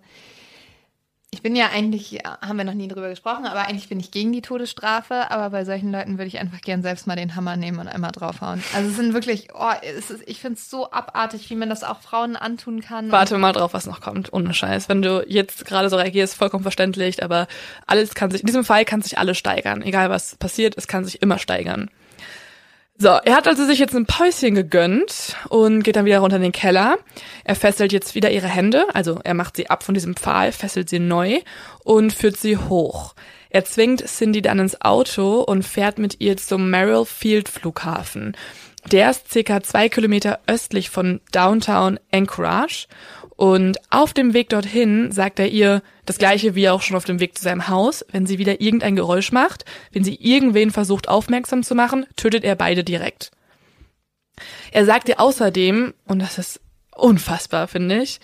[1.35, 4.33] ich bin ja eigentlich, haben wir noch nie drüber gesprochen, aber eigentlich bin ich gegen
[4.33, 5.31] die Todesstrafe.
[5.31, 8.13] Aber bei solchen Leuten würde ich einfach gern selbst mal den Hammer nehmen und einmal
[8.13, 8.63] draufhauen.
[8.75, 11.85] Also es sind wirklich, oh, es ist, ich finde es so abartig, wie man das
[11.85, 13.11] auch Frauen antun kann.
[13.11, 14.33] Warte mal drauf, was noch kommt.
[14.33, 14.89] Ohne Scheiß.
[14.89, 17.49] Wenn du jetzt gerade so reagierst, vollkommen verständlich, aber
[17.87, 19.83] alles kann sich, in diesem Fall kann sich alles steigern.
[19.83, 21.91] Egal was passiert, es kann sich immer steigern.
[23.03, 26.43] So, er hat also sich jetzt ein Päuschen gegönnt und geht dann wieder runter in
[26.43, 26.99] den Keller.
[27.43, 30.89] Er fesselt jetzt wieder ihre Hände, also er macht sie ab von diesem Pfahl, fesselt
[30.89, 31.41] sie neu
[31.83, 33.17] und führt sie hoch.
[33.51, 38.37] Er zwingt Cindy dann ins Auto und fährt mit ihr zum Merrill Field Flughafen.
[38.91, 42.89] Der ist circa zwei Kilometer östlich von Downtown Anchorage
[43.37, 47.21] und auf dem Weg dorthin sagt er ihr das gleiche wie auch schon auf dem
[47.21, 48.05] Weg zu seinem Haus.
[48.11, 52.57] Wenn sie wieder irgendein Geräusch macht, wenn sie irgendwen versucht aufmerksam zu machen, tötet er
[52.57, 53.31] beide direkt.
[54.73, 56.61] Er sagt ihr außerdem, und das ist
[56.95, 58.21] unfassbar, finde ich,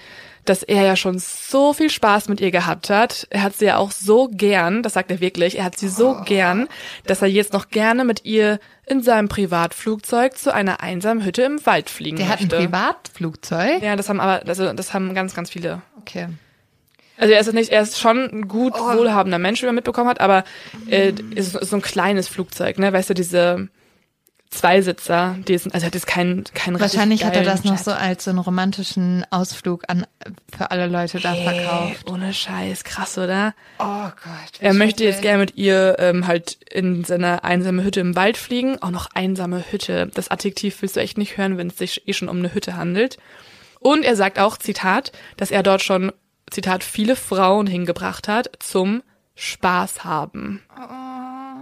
[0.48, 3.26] dass er ja schon so viel Spaß mit ihr gehabt hat.
[3.30, 6.22] Er hat sie ja auch so gern, das sagt er wirklich, er hat sie so
[6.24, 6.68] gern,
[7.06, 11.64] dass er jetzt noch gerne mit ihr in seinem Privatflugzeug zu einer einsamen Hütte im
[11.66, 12.56] Wald fliegen Der hat ein möchte.
[12.56, 13.82] Privatflugzeug?
[13.82, 15.82] Ja, das haben aber, also das haben ganz, ganz viele.
[16.00, 16.28] Okay.
[17.16, 18.96] Also er ist nicht, er ist schon ein gut Oh.
[18.96, 20.44] wohlhabender Mensch, wie man mitbekommen hat, aber
[20.88, 22.92] äh, ist, ist so ein kleines Flugzeug, ne?
[22.92, 23.68] Weißt du, diese
[24.50, 27.76] Zweisitzer, die sind, also er hat jetzt kein, kein richtig Wahrscheinlich hat er das noch
[27.76, 30.06] so als so einen romantischen Ausflug an
[30.56, 31.44] für alle Leute da Jet.
[31.44, 32.04] verkauft.
[32.06, 33.54] Hey, ohne Scheiß, krass, oder?
[33.78, 34.60] Oh Gott.
[34.60, 38.80] Er möchte jetzt gerne mit ihr ähm, halt in seine einsame Hütte im Wald fliegen.
[38.80, 40.10] Auch noch einsame Hütte.
[40.14, 42.74] Das Adjektiv willst du echt nicht hören, wenn es sich eh schon um eine Hütte
[42.74, 43.18] handelt.
[43.80, 46.10] Und er sagt auch, Zitat, dass er dort schon,
[46.50, 49.02] Zitat, viele Frauen hingebracht hat zum
[49.34, 50.62] Spaß haben.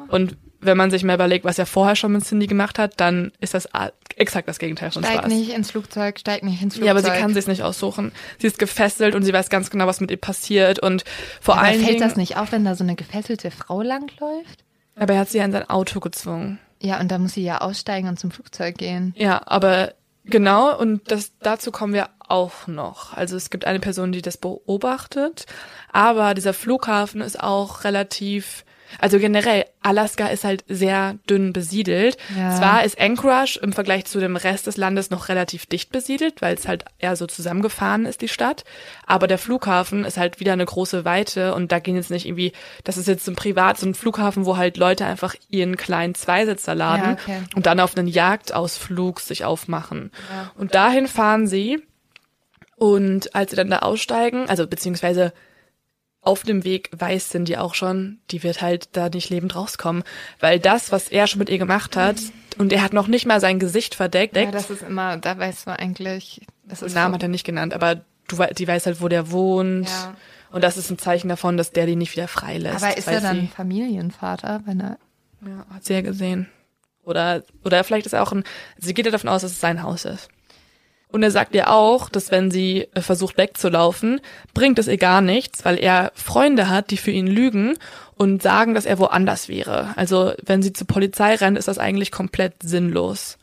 [0.08, 3.32] Und wenn man sich mal überlegt, was er vorher schon mit Cindy gemacht hat, dann
[3.40, 3.68] ist das
[4.16, 5.32] exakt das Gegenteil von Steig Spaß.
[5.32, 6.86] nicht ins Flugzeug, steig nicht ins Flugzeug.
[6.86, 8.12] Ja, aber sie kann sich's nicht aussuchen.
[8.38, 11.04] Sie ist gefesselt und sie weiß ganz genau, was mit ihr passiert und
[11.40, 12.00] vor aber allen fällt Dingen.
[12.00, 14.64] das nicht auf, wenn da so eine gefesselte Frau langläuft?
[14.96, 16.58] Aber er hat sie ja in sein Auto gezwungen.
[16.80, 19.14] Ja, und da muss sie ja aussteigen und zum Flugzeug gehen.
[19.16, 23.14] Ja, aber genau, und das, dazu kommen wir auch noch.
[23.14, 25.46] Also es gibt eine Person, die das beobachtet,
[25.92, 28.64] aber dieser Flughafen ist auch relativ,
[28.98, 32.16] also generell, Alaska ist halt sehr dünn besiedelt.
[32.36, 32.56] Ja.
[32.56, 36.54] Zwar ist Anchorage im Vergleich zu dem Rest des Landes noch relativ dicht besiedelt, weil
[36.54, 38.64] es halt eher so zusammengefahren ist, die Stadt.
[39.06, 42.52] Aber der Flughafen ist halt wieder eine große Weite und da gehen jetzt nicht irgendwie,
[42.84, 46.14] das ist jetzt so ein Privat, so ein Flughafen, wo halt Leute einfach ihren kleinen
[46.14, 47.42] Zweisitzer laden Ja, okay.
[47.54, 50.10] und dann auf einen Jagdausflug sich aufmachen.
[50.30, 50.52] Ja.
[50.56, 51.82] Und dahin fahren sie
[52.76, 55.32] und als sie dann da aussteigen, also beziehungsweise
[56.26, 60.02] auf dem Weg weiß Cindy auch schon, die wird halt da nicht lebend rauskommen,
[60.40, 62.16] weil das, was er schon mit ihr gemacht hat,
[62.58, 65.66] und er hat noch nicht mal sein Gesicht verdeckt, Ja, das ist immer, da weißt
[65.66, 69.00] du eigentlich, das den ist Namen hat er nicht genannt, aber du, die weiß halt,
[69.00, 69.88] wo der wohnt.
[69.88, 70.16] Ja.
[70.50, 72.82] Und das ist ein Zeichen davon, dass der die nicht wieder freilässt.
[72.82, 74.98] Aber ist er dann Familienvater, wenn er
[75.42, 76.48] Ja, hat sie ja gesehen.
[77.04, 78.42] Oder, oder vielleicht ist er auch ein,
[78.78, 80.28] sie geht ja davon aus, dass es sein Haus ist.
[81.08, 84.20] Und er sagt ihr auch, dass wenn sie äh, versucht wegzulaufen,
[84.54, 87.78] bringt es ihr gar nichts, weil er Freunde hat, die für ihn lügen
[88.16, 89.94] und sagen, dass er woanders wäre.
[89.96, 93.38] Also wenn sie zur Polizei rennt, ist das eigentlich komplett sinnlos.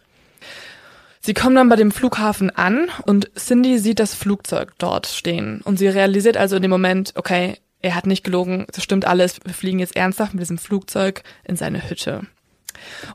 [1.21, 5.61] Sie kommen dann bei dem Flughafen an und Cindy sieht das Flugzeug dort stehen.
[5.63, 9.39] Und sie realisiert also in dem Moment, okay, er hat nicht gelogen, das stimmt alles,
[9.45, 12.27] wir fliegen jetzt ernsthaft mit diesem Flugzeug in seine Hütte.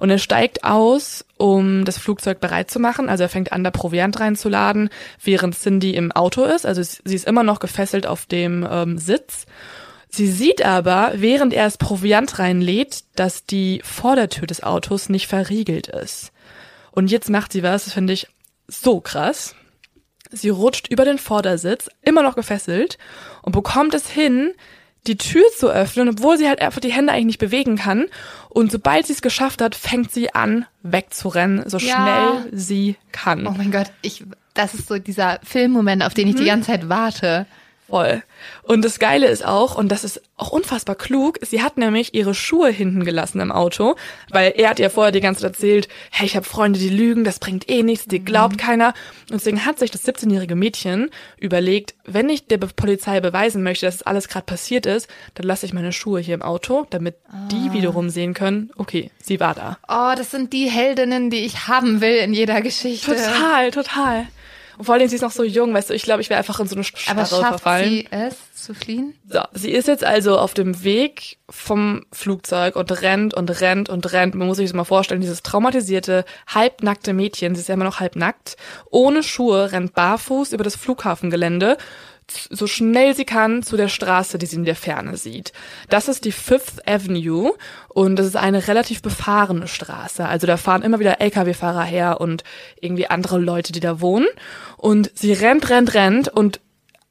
[0.01, 3.09] Und er steigt aus, um das Flugzeug bereit zu machen.
[3.09, 4.91] Also er fängt an, da Proviant reinzuladen,
[5.23, 6.67] während Cindy im Auto ist.
[6.67, 9.47] Also sie ist immer noch gefesselt auf dem ähm, Sitz.
[10.11, 15.89] Sie sieht aber, während er das Proviant reinlädt, dass die Vordertür des Autos nicht verriegelt
[15.89, 16.33] ist.
[16.91, 18.27] Und jetzt macht sie was, das finde ich
[18.67, 19.55] so krass.
[20.31, 22.99] Sie rutscht über den Vordersitz, immer noch gefesselt,
[23.43, 24.53] und bekommt es hin,
[25.09, 28.07] die Tür zu öffnen, obwohl sie halt einfach die Hände eigentlich nicht bewegen kann.
[28.51, 31.95] Und sobald sie es geschafft hat, fängt sie an, wegzurennen, so Ja.
[31.95, 33.47] schnell sie kann.
[33.47, 36.89] Oh mein Gott, ich, das ist so dieser Filmmoment, auf den ich die ganze Zeit
[36.89, 37.47] warte.
[37.89, 38.23] Voll.
[38.63, 42.35] Und das Geile ist auch, und das ist auch unfassbar klug, sie hat nämlich ihre
[42.35, 43.97] Schuhe hinten gelassen im Auto,
[44.31, 47.25] weil er hat ihr vorher die ganze Zeit erzählt, hey, ich habe Freunde, die lügen,
[47.25, 48.89] das bringt eh nichts, die glaubt keiner.
[49.31, 53.97] Und deswegen hat sich das 17-jährige Mädchen überlegt, wenn ich der Polizei beweisen möchte, dass
[53.97, 57.17] es alles gerade passiert ist, dann lasse ich meine Schuhe hier im Auto, damit
[57.51, 59.79] die wiederum sehen können, okay, sie war da.
[59.89, 63.17] Oh, das sind die Heldinnen, die ich haben will in jeder Geschichte.
[63.17, 64.27] Total, total.
[64.79, 66.61] Und vor allem, sie ist noch so jung, weißt du, ich glaube, ich wäre einfach
[66.61, 67.89] in so eine Aber Starre schafft verfallen.
[67.89, 69.15] sie es zu fliehen?
[69.29, 74.13] So, sie ist jetzt also auf dem Weg vom Flugzeug und rennt und rennt und
[74.13, 74.37] rennt.
[74.37, 77.99] Man muss sich das mal vorstellen, dieses traumatisierte, halbnackte Mädchen, sie ist ja immer noch
[78.01, 78.57] halbnackt,
[78.91, 81.77] ohne Schuhe, rennt barfuß über das Flughafengelände
[82.31, 85.53] so schnell sie kann zu der Straße, die sie in der Ferne sieht.
[85.89, 87.55] Das ist die Fifth Avenue
[87.89, 90.27] und das ist eine relativ befahrene Straße.
[90.27, 92.45] Also da fahren immer wieder Lkw-Fahrer her und
[92.81, 94.27] irgendwie andere Leute, die da wohnen.
[94.77, 96.61] Und sie rennt, rennt, rennt und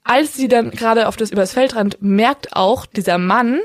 [0.04, 3.60] als sie dann gerade auf das übers Feld rennt, merkt auch dieser Mann,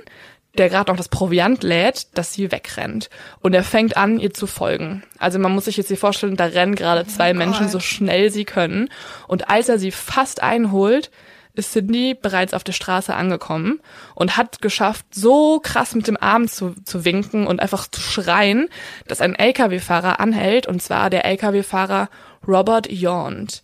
[0.58, 3.08] der gerade noch das Proviant lädt, dass sie wegrennt.
[3.40, 5.02] Und er fängt an, ihr zu folgen.
[5.18, 8.30] Also man muss sich jetzt hier vorstellen, da rennen gerade zwei oh Menschen so schnell
[8.30, 8.90] sie können.
[9.28, 11.10] Und als er sie fast einholt,
[11.54, 13.80] ist Cindy bereits auf der Straße angekommen
[14.14, 18.68] und hat geschafft, so krass mit dem Arm zu, zu winken und einfach zu schreien,
[19.06, 22.08] dass ein LKW-Fahrer anhält, und zwar der LKW-Fahrer
[22.46, 23.62] Robert Yond.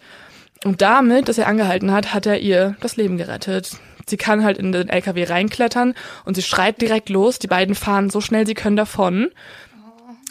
[0.64, 3.76] Und damit, dass er angehalten hat, hat er ihr das Leben gerettet.
[4.08, 7.38] Sie kann halt in den LKW reinklettern und sie schreit direkt los.
[7.38, 9.30] Die beiden fahren so schnell sie können davon.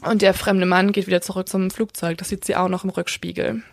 [0.03, 2.17] Und der fremde Mann geht wieder zurück zum Flugzeug.
[2.17, 3.63] Das sieht sie auch noch im Rückspiegel.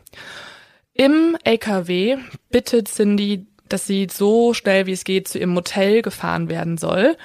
[0.94, 2.18] Im LKW
[2.50, 7.16] bittet Cindy, dass sie so schnell wie es geht zu ihrem Motel gefahren werden soll.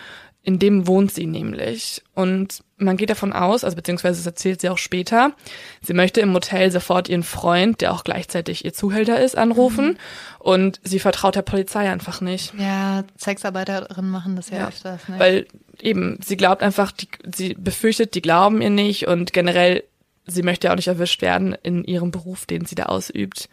[0.42, 2.02] In dem wohnt sie nämlich.
[2.16, 5.34] Und man geht davon aus, also beziehungsweise das erzählt sie auch später,
[5.82, 9.88] sie möchte im Motel sofort ihren Freund, der auch gleichzeitig ihr Zuhälter ist, anrufen.
[9.88, 9.98] Mhm.
[10.40, 12.54] Und sie vertraut der Polizei einfach nicht.
[12.58, 15.08] Ja, Sexarbeiterinnen machen das ja, ja öfters.
[15.10, 15.20] Nicht?
[15.20, 15.48] Weil
[15.82, 19.84] eben, sie glaubt einfach, die, sie befürchtet, die glauben ihr nicht und generell,
[20.26, 23.50] sie möchte ja auch nicht erwischt werden in ihrem Beruf, den sie da ausübt.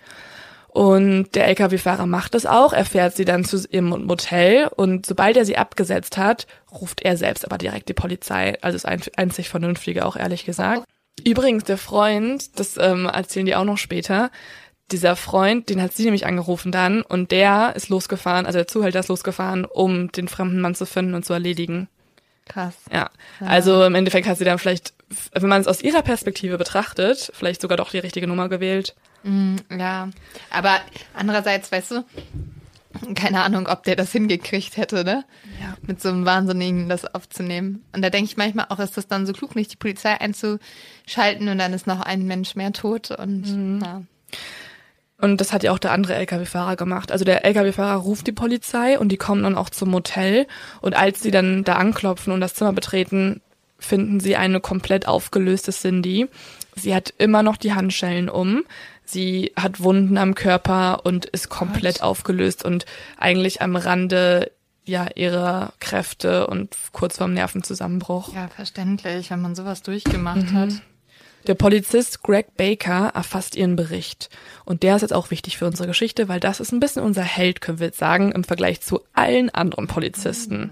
[0.76, 2.74] Und der LKW-Fahrer macht das auch.
[2.74, 7.16] Er fährt sie dann zu ihrem Motel und sobald er sie abgesetzt hat, ruft er
[7.16, 8.58] selbst aber direkt die Polizei.
[8.60, 10.84] Also das einzig Vernünftige auch, ehrlich gesagt.
[11.24, 14.30] Übrigens, der Freund, das ähm, erzählen die auch noch später,
[14.92, 19.00] dieser Freund, den hat sie nämlich angerufen dann und der ist losgefahren, also der Zuhälter
[19.00, 21.88] ist losgefahren, um den fremden Mann zu finden und zu erledigen.
[22.44, 22.74] Krass.
[22.92, 23.08] Ja.
[23.40, 23.46] ja.
[23.46, 24.92] Also im Endeffekt hat sie dann vielleicht,
[25.32, 28.94] wenn man es aus ihrer Perspektive betrachtet, vielleicht sogar doch die richtige Nummer gewählt.
[29.26, 30.08] Mm, ja,
[30.50, 30.80] aber
[31.14, 32.04] andererseits, weißt du,
[33.14, 35.24] keine Ahnung, ob der das hingekriegt hätte, ne?
[35.60, 35.76] Ja.
[35.82, 37.84] Mit so einem Wahnsinnigen das aufzunehmen.
[37.92, 41.48] Und da denke ich manchmal auch, ist das dann so klug, nicht die Polizei einzuschalten
[41.48, 43.80] und dann ist noch ein Mensch mehr tot und mhm.
[43.82, 44.02] ja.
[45.18, 47.10] Und das hat ja auch der andere Lkw-Fahrer gemacht.
[47.10, 50.46] Also der Lkw-Fahrer ruft die Polizei und die kommen dann auch zum Motel.
[50.82, 53.40] Und als sie dann da anklopfen und das Zimmer betreten,
[53.78, 56.28] finden sie eine komplett aufgelöste Cindy.
[56.74, 58.64] Sie hat immer noch die Handschellen um.
[59.08, 62.04] Sie hat Wunden am Körper und ist komplett Gott.
[62.04, 62.86] aufgelöst und
[63.18, 64.50] eigentlich am Rande
[64.84, 68.34] ja ihrer Kräfte und kurz vorm Nervenzusammenbruch.
[68.34, 70.52] Ja, verständlich, wenn man sowas durchgemacht mhm.
[70.52, 70.70] hat.
[71.46, 74.30] Der Polizist Greg Baker erfasst ihren Bericht.
[74.64, 77.22] Und der ist jetzt auch wichtig für unsere Geschichte, weil das ist ein bisschen unser
[77.22, 80.58] Held, können wir jetzt sagen, im Vergleich zu allen anderen Polizisten.
[80.60, 80.70] Mhm.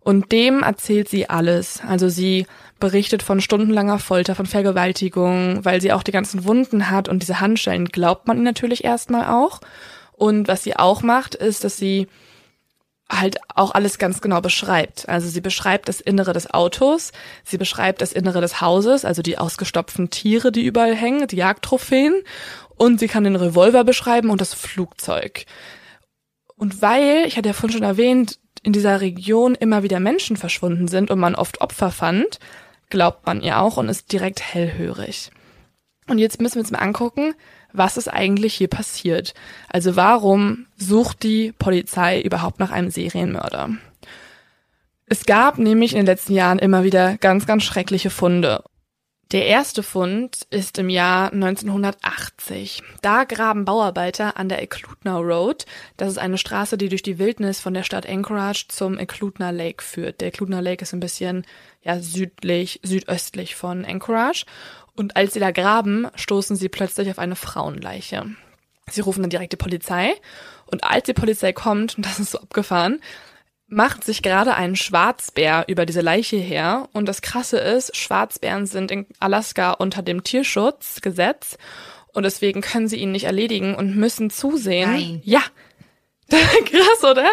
[0.00, 1.80] Und dem erzählt sie alles.
[1.86, 2.46] Also sie
[2.78, 7.40] berichtet von stundenlanger Folter, von Vergewaltigung, weil sie auch die ganzen Wunden hat und diese
[7.40, 9.60] Handschellen glaubt man ihr natürlich erstmal auch.
[10.12, 12.08] Und was sie auch macht, ist, dass sie
[13.08, 15.08] halt auch alles ganz genau beschreibt.
[15.08, 17.12] Also sie beschreibt das Innere des Autos,
[17.44, 22.22] sie beschreibt das Innere des Hauses, also die ausgestopften Tiere, die überall hängen, die Jagdtrophäen
[22.76, 25.46] und sie kann den Revolver beschreiben und das Flugzeug.
[26.56, 30.88] Und weil, ich hatte ja vorhin schon erwähnt, in dieser Region immer wieder Menschen verschwunden
[30.88, 32.40] sind und man oft Opfer fand,
[32.90, 35.30] glaubt man ihr auch und ist direkt hellhörig.
[36.08, 37.34] Und jetzt müssen wir uns mal angucken,
[37.72, 39.34] was ist eigentlich hier passiert.
[39.68, 43.70] Also warum sucht die Polizei überhaupt nach einem Serienmörder?
[45.06, 48.64] Es gab nämlich in den letzten Jahren immer wieder ganz, ganz schreckliche Funde.
[49.32, 52.84] Der erste Fund ist im Jahr 1980.
[53.02, 55.66] Da graben Bauarbeiter an der Eklutna Road.
[55.96, 59.82] Das ist eine Straße, die durch die Wildnis von der Stadt Anchorage zum Eklutna Lake
[59.82, 60.20] führt.
[60.20, 61.44] Der Eklutna Lake ist ein bisschen
[61.82, 64.46] ja südlich, südöstlich von Anchorage.
[64.94, 68.26] Und als sie da graben, stoßen sie plötzlich auf eine Frauenleiche.
[68.88, 70.14] Sie rufen dann direkt die Polizei.
[70.66, 73.00] Und als die Polizei kommt, und das ist so abgefahren,
[73.68, 76.88] macht sich gerade ein Schwarzbär über diese Leiche her.
[76.92, 81.58] Und das Krasse ist, Schwarzbären sind in Alaska unter dem Tierschutzgesetz
[82.12, 84.90] und deswegen können sie ihn nicht erledigen und müssen zusehen.
[84.90, 85.22] Nein.
[85.24, 85.42] Ja.
[86.30, 87.28] Krass, oder?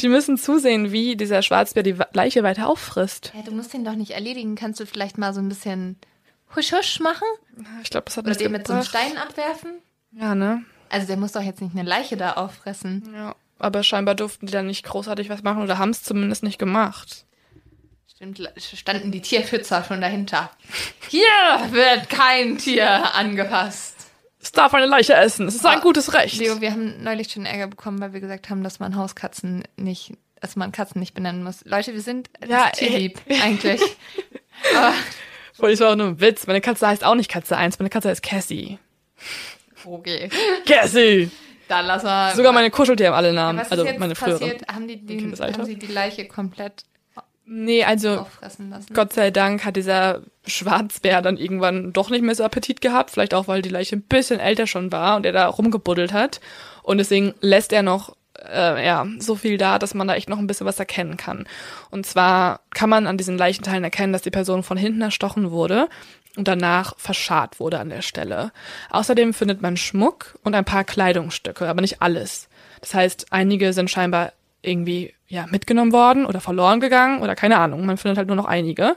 [0.00, 3.32] Die müssen zusehen, wie dieser Schwarzbär die Leiche weiter auffrisst.
[3.34, 4.56] Ja, du musst ihn doch nicht erledigen.
[4.56, 5.96] Kannst du vielleicht mal so ein bisschen
[6.54, 7.26] husch husch machen?
[7.82, 9.78] Ich glaube, das hat Oder den mit so einem Stein abwerfen?
[10.12, 10.64] Ja, ne?
[10.90, 13.08] Also der muss doch jetzt nicht eine Leiche da auffressen.
[13.14, 13.34] Ja.
[13.58, 17.24] Aber scheinbar durften die dann nicht großartig was machen oder haben es zumindest nicht gemacht.
[18.14, 20.50] Stimmt, standen die Tierschützer schon dahinter.
[21.10, 21.26] Hier
[21.70, 23.94] wird kein Tier angefasst.
[24.40, 25.48] Es darf eine Leiche essen.
[25.48, 26.38] Es ist oh, ein gutes Recht.
[26.38, 30.14] Leo, wir haben neulich schon Ärger bekommen, weil wir gesagt haben, dass man Hauskatzen nicht,
[30.40, 31.64] dass man Katzen nicht benennen muss.
[31.64, 33.82] Leute, wir sind ja, tierlieb, eigentlich.
[35.58, 36.46] Aber das war auch nur ein Witz.
[36.46, 38.78] Meine Katze heißt auch nicht Katze 1, meine Katze heißt Cassie.
[39.84, 40.30] Okay.
[40.64, 41.30] Cassie!
[41.68, 42.34] Dann lass mal.
[42.34, 43.58] Sogar meine Kuscheltiere haben alle Namen.
[43.58, 44.38] Ist also meine früheren.
[44.40, 44.68] passiert?
[44.68, 46.84] Haben die, den, haben sie die Leiche komplett
[47.48, 48.92] Nee, also auffressen lassen?
[48.92, 53.12] Gott sei Dank hat dieser Schwarzbär dann irgendwann doch nicht mehr so Appetit gehabt.
[53.12, 56.40] Vielleicht auch, weil die Leiche ein bisschen älter schon war und er da rumgebuddelt hat.
[56.82, 58.16] Und deswegen lässt er noch
[58.52, 61.46] äh, ja, so viel da, dass man da echt noch ein bisschen was erkennen kann.
[61.90, 65.88] Und zwar kann man an diesen Leichenteilen erkennen, dass die Person von hinten erstochen wurde
[66.36, 68.52] und danach verscharrt wurde an der Stelle.
[68.90, 72.48] Außerdem findet man Schmuck und ein paar Kleidungsstücke, aber nicht alles.
[72.80, 74.32] Das heißt, einige sind scheinbar
[74.62, 77.86] irgendwie ja mitgenommen worden oder verloren gegangen oder keine Ahnung.
[77.86, 78.96] Man findet halt nur noch einige.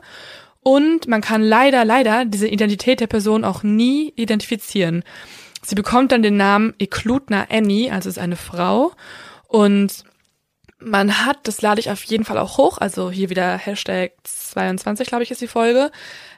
[0.62, 5.04] Und man kann leider, leider diese Identität der Person auch nie identifizieren.
[5.64, 8.92] Sie bekommt dann den Namen Eklutna Annie, also ist eine Frau.
[9.48, 10.04] Und
[10.80, 15.08] man hat, das lade ich auf jeden Fall auch hoch, also hier wieder Hashtag 22,
[15.08, 15.92] glaube ich, ist die Folge.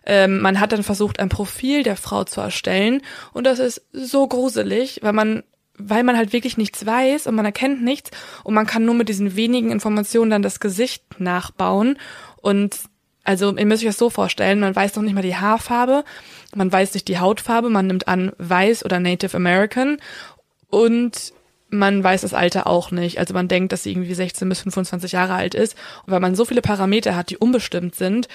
[0.05, 3.01] Ähm, man hat dann versucht, ein Profil der Frau zu erstellen.
[3.33, 5.43] Und das ist so gruselig, weil man
[5.83, 8.11] weil man halt wirklich nichts weiß und man erkennt nichts
[8.43, 11.97] und man kann nur mit diesen wenigen Informationen dann das Gesicht nachbauen
[12.37, 12.77] und
[13.23, 16.03] also ihr müsst euch das so vorstellen, man weiß noch nicht mal die Haarfarbe,
[16.55, 19.97] man weiß nicht die Hautfarbe, man nimmt an weiß oder Native American
[20.69, 21.33] und
[21.69, 23.19] man weiß das Alter auch nicht.
[23.19, 25.77] Also man denkt, dass sie irgendwie 16 bis 25 Jahre alt ist.
[26.05, 28.27] Und weil man so viele Parameter hat, die unbestimmt sind,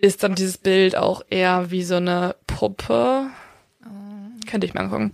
[0.00, 3.26] ist dann dieses Bild auch eher wie so eine Puppe.
[4.46, 5.12] Könnte ich mal angucken.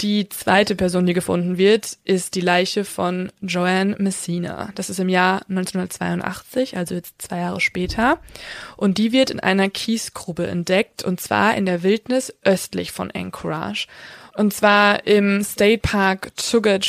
[0.00, 4.70] Die zweite Person, die gefunden wird, ist die Leiche von Joanne Messina.
[4.76, 8.20] Das ist im Jahr 1982, also jetzt zwei Jahre später.
[8.76, 13.88] Und die wird in einer Kiesgrube entdeckt, und zwar in der Wildnis östlich von Anchorage.
[14.36, 16.84] Und zwar im State Park Chugach,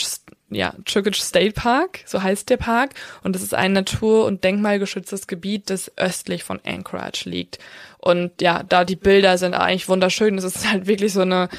[0.50, 2.92] ja, Chugach State Park, so heißt der Park.
[3.24, 7.60] Und das ist ein natur- und denkmalgeschütztes Gebiet, das östlich von Anchorage liegt.
[8.00, 10.38] Und ja, da die Bilder sind eigentlich wunderschön.
[10.38, 11.50] Es ist halt wirklich so eine,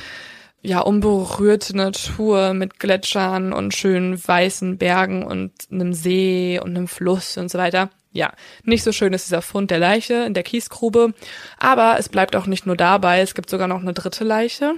[0.62, 7.36] ja, unberührte Natur mit Gletschern und schönen weißen Bergen und einem See und einem Fluss
[7.36, 7.90] und so weiter.
[8.12, 8.32] Ja,
[8.64, 11.14] nicht so schön ist dieser Fund der Leiche in der Kiesgrube.
[11.58, 13.20] Aber es bleibt auch nicht nur dabei.
[13.20, 14.74] Es gibt sogar noch eine dritte Leiche.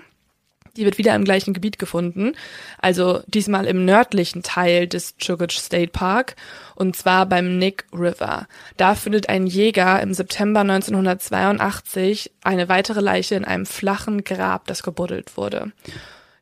[0.76, 2.32] Die wird wieder im gleichen Gebiet gefunden,
[2.78, 6.34] also diesmal im nördlichen Teil des Chugach State Park,
[6.74, 8.46] und zwar beim Nick River.
[8.78, 14.82] Da findet ein Jäger im September 1982 eine weitere Leiche in einem flachen Grab, das
[14.82, 15.72] gebuddelt wurde.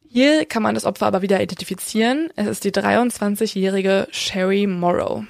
[0.08, 2.30] Hier kann man das Opfer aber wieder identifizieren.
[2.36, 5.24] Es ist die 23-jährige Sherry Morrow.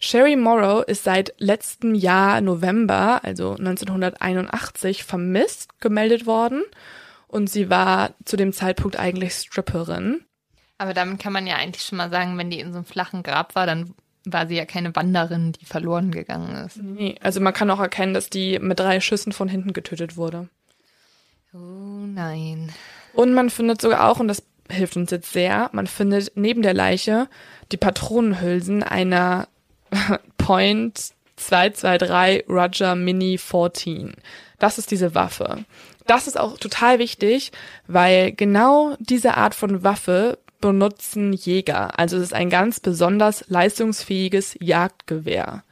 [0.00, 6.64] Sherry Morrow ist seit letztem Jahr November, also 1981, vermisst gemeldet worden
[7.34, 10.24] und sie war zu dem Zeitpunkt eigentlich Stripperin.
[10.78, 13.24] Aber damit kann man ja eigentlich schon mal sagen, wenn die in so einem flachen
[13.24, 13.92] Grab war, dann
[14.24, 16.76] war sie ja keine Wanderin, die verloren gegangen ist.
[16.76, 20.48] Nee, also man kann auch erkennen, dass die mit drei Schüssen von hinten getötet wurde.
[21.52, 21.58] Oh
[22.06, 22.72] nein.
[23.12, 26.74] Und man findet sogar auch, und das hilft uns jetzt sehr, man findet neben der
[26.74, 27.28] Leiche
[27.72, 29.48] die Patronenhülsen einer
[30.38, 34.14] Point 223 Roger Mini 14.
[34.60, 35.64] Das ist diese Waffe.
[36.06, 37.52] Das ist auch total wichtig,
[37.86, 41.98] weil genau diese Art von Waffe benutzen Jäger.
[41.98, 45.62] Also es ist ein ganz besonders leistungsfähiges Jagdgewehr.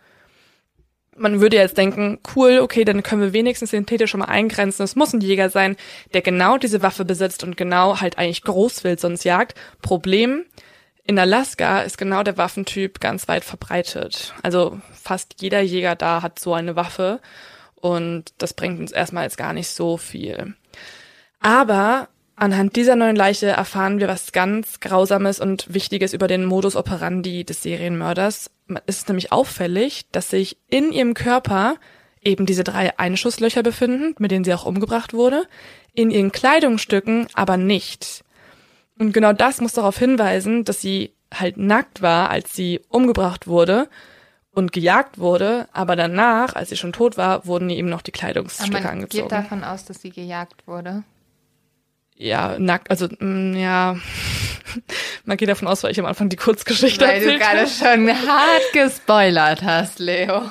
[1.17, 4.83] Man würde jetzt denken, cool, okay, dann können wir wenigstens den Täter schon mal eingrenzen.
[4.83, 5.77] Es muss ein Jäger sein,
[6.15, 9.55] der genau diese Waffe besitzt und genau halt eigentlich Großwild sonst jagt.
[9.83, 10.45] Problem,
[11.05, 14.35] in Alaska ist genau der Waffentyp ganz weit verbreitet.
[14.43, 17.21] Also fast jeder Jäger da hat so eine Waffe
[17.83, 20.55] und das bringt uns erstmal jetzt gar nicht so viel.
[21.41, 26.77] Aber anhand dieser neuen Leiche erfahren wir was ganz Grausames und Wichtiges über den Modus
[26.77, 28.51] operandi des Serienmörders.
[28.87, 31.75] Es ist nämlich auffällig, dass sich in ihrem Körper
[32.23, 35.49] eben diese drei Einschusslöcher befinden, mit denen sie auch umgebracht wurde,
[35.93, 38.23] in ihren Kleidungsstücken aber nicht.
[38.97, 43.89] Und genau das muss darauf hinweisen, dass sie halt nackt war, als sie umgebracht wurde
[44.55, 48.19] und gejagt wurde, aber danach, als sie schon tot war, wurden eben noch die Aber
[48.19, 49.23] Kleidungsstücke man angezogen.
[49.25, 51.05] geht davon aus, dass sie gejagt wurde.
[52.17, 53.97] ja, nackt, also mh, ja,
[55.25, 57.69] man geht davon aus, weil ich am Anfang die Kurzgeschichte Weil du erzählt gerade habe.
[57.71, 60.43] schon hart gespoilert hast, Leo.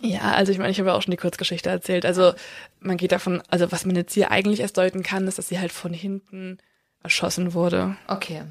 [0.00, 2.04] Ja, also ich meine, ich habe ja auch schon die Kurzgeschichte erzählt.
[2.04, 2.32] Also
[2.80, 5.60] man geht davon, also was man jetzt hier eigentlich erst deuten kann, ist, dass sie
[5.60, 6.58] halt von hinten
[7.04, 7.96] erschossen wurde.
[8.08, 8.42] Okay.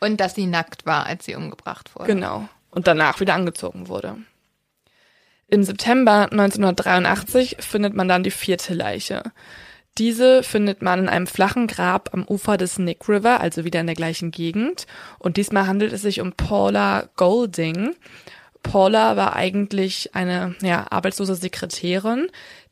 [0.00, 2.06] Und dass sie nackt war, als sie umgebracht wurde.
[2.06, 2.48] Genau.
[2.74, 4.16] Und danach wieder angezogen wurde.
[5.46, 9.22] Im September 1983 findet man dann die vierte Leiche.
[9.98, 13.86] Diese findet man in einem flachen Grab am Ufer des Nick River, also wieder in
[13.86, 14.86] der gleichen Gegend.
[15.20, 17.94] Und diesmal handelt es sich um Paula Golding.
[18.64, 22.28] Paula war eigentlich eine ja, arbeitslose Sekretärin,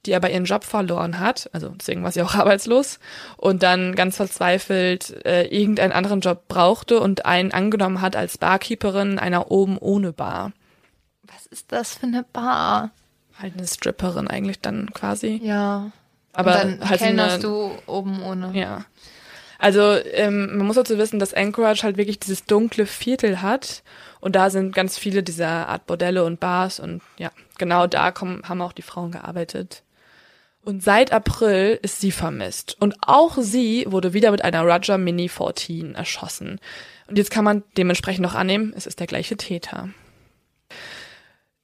[0.07, 2.99] die aber ihren Job verloren hat, also deswegen war sie auch arbeitslos
[3.37, 9.19] und dann ganz verzweifelt äh, irgendeinen anderen Job brauchte und einen angenommen hat als Barkeeperin
[9.19, 10.53] einer oben ohne Bar.
[11.23, 12.91] Was ist das für eine Bar?
[13.39, 15.41] Halt eine Stripperin eigentlich dann quasi.
[15.43, 15.93] Ja.
[16.33, 18.53] Aber Und dann halt kellnerst eine, du oben ohne.
[18.59, 18.85] Ja.
[19.59, 23.85] Also ähm, man muss dazu wissen, dass Anchorage halt wirklich dieses dunkle Viertel hat
[24.21, 28.43] und da sind ganz viele dieser Art Bordelle und Bars und ja, genau da kommen,
[28.49, 29.85] haben auch die Frauen gearbeitet.
[30.65, 32.77] Und seit April ist sie vermisst.
[32.81, 36.61] Und auch sie wurde wieder mit einer Roger Mini 14 erschossen.
[37.09, 39.89] Und jetzt kann man dementsprechend noch annehmen, es ist der gleiche Täter.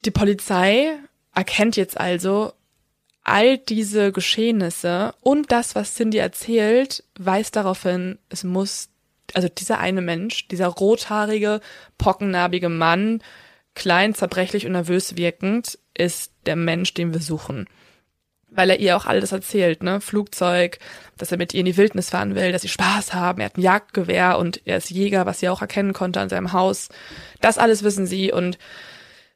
[0.05, 0.99] Die Polizei
[1.35, 2.53] erkennt jetzt also,
[3.29, 8.89] all diese Geschehnisse und das, was Cindy erzählt, weist darauf hin, es muss,
[9.35, 11.61] also dieser eine Mensch, dieser rothaarige,
[11.99, 13.23] pockennarbige Mann,
[13.75, 17.69] klein, zerbrechlich und nervös wirkend, ist der Mensch, den wir suchen.
[18.51, 20.01] Weil er ihr auch alles erzählt, ne?
[20.01, 20.79] Flugzeug,
[21.17, 23.59] dass er mit ihr in die Wildnis fahren will, dass sie Spaß haben, er hat
[23.59, 26.89] ein Jagdgewehr und er ist Jäger, was sie auch erkennen konnte an seinem Haus.
[27.41, 28.59] Das alles wissen sie und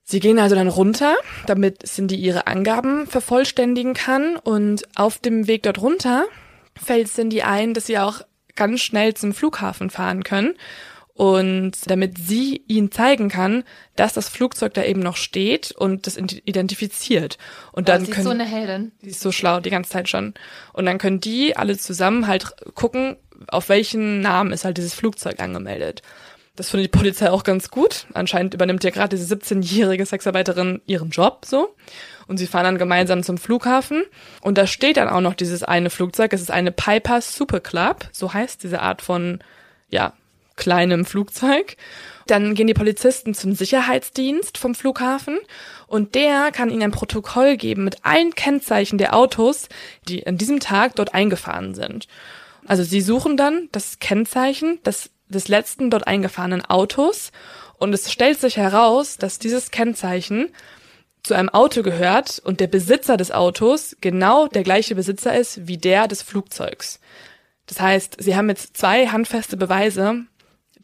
[0.04, 1.14] Sie gehen also dann runter,
[1.46, 4.36] damit Cindy ihre Angaben vervollständigen kann.
[4.36, 6.26] Und auf dem Weg dort runter
[6.80, 8.20] fällt Cindy ein, dass sie auch
[8.56, 10.54] ganz schnell zum Flughafen fahren können.
[11.14, 13.64] Und damit sie ihnen zeigen kann,
[13.96, 17.36] dass das Flugzeug da eben noch steht und das identifiziert.
[17.72, 18.92] Und dann Oh, sie ist können, so eine Heldin.
[19.02, 20.32] die ist so schlau die ganze Zeit schon.
[20.72, 23.16] Und dann können die alle zusammen halt gucken,
[23.48, 26.00] auf welchen Namen ist halt dieses Flugzeug angemeldet.
[26.56, 28.06] Das findet die Polizei auch ganz gut.
[28.14, 31.74] Anscheinend übernimmt ja gerade diese 17-jährige Sexarbeiterin ihren Job so.
[32.26, 34.04] Und sie fahren dann gemeinsam zum Flughafen.
[34.42, 36.32] Und da steht dann auch noch dieses eine Flugzeug.
[36.32, 38.08] Es ist eine Piper Super Club.
[38.12, 39.40] So heißt diese Art von,
[39.88, 40.12] ja,
[40.56, 41.76] kleinem Flugzeug.
[42.26, 45.38] Dann gehen die Polizisten zum Sicherheitsdienst vom Flughafen
[45.86, 49.68] und der kann ihnen ein Protokoll geben mit allen Kennzeichen der Autos,
[50.08, 52.06] die an diesem Tag dort eingefahren sind.
[52.66, 57.32] Also sie suchen dann das Kennzeichen des, des letzten dort eingefahrenen Autos
[57.78, 60.50] und es stellt sich heraus, dass dieses Kennzeichen
[61.22, 65.78] zu einem Auto gehört und der Besitzer des Autos genau der gleiche Besitzer ist wie
[65.78, 67.00] der des Flugzeugs.
[67.66, 70.26] Das heißt, sie haben jetzt zwei handfeste Beweise.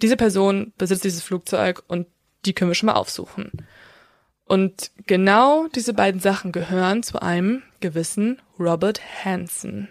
[0.03, 2.07] Diese Person besitzt dieses Flugzeug und
[2.44, 3.53] die können wir schon mal aufsuchen.
[4.44, 9.88] Und genau diese beiden Sachen gehören zu einem gewissen Robert Hansen.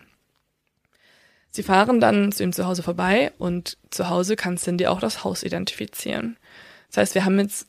[1.51, 5.23] Sie fahren dann zu ihm zu Hause vorbei und zu Hause kann Cindy auch das
[5.23, 6.37] Haus identifizieren.
[6.89, 7.67] Das heißt, wir haben jetzt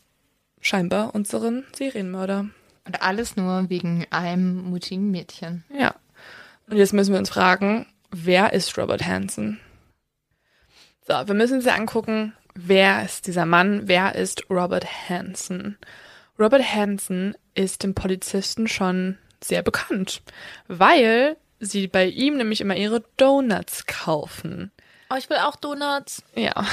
[0.60, 2.46] scheinbar unseren Serienmörder.
[2.84, 5.64] Und alles nur wegen einem mutigen Mädchen.
[5.72, 5.94] Ja.
[6.68, 9.60] Und jetzt müssen wir uns fragen, wer ist Robert Hansen?
[11.08, 15.78] So, wir müssen uns angucken, wer ist dieser Mann, wer ist Robert Hansen?
[16.38, 20.20] Robert Hansen ist dem Polizisten schon sehr bekannt,
[20.66, 24.70] weil sie bei ihm nämlich immer ihre Donuts kaufen.
[25.10, 26.22] Oh, ich will auch Donuts.
[26.34, 26.52] Ja.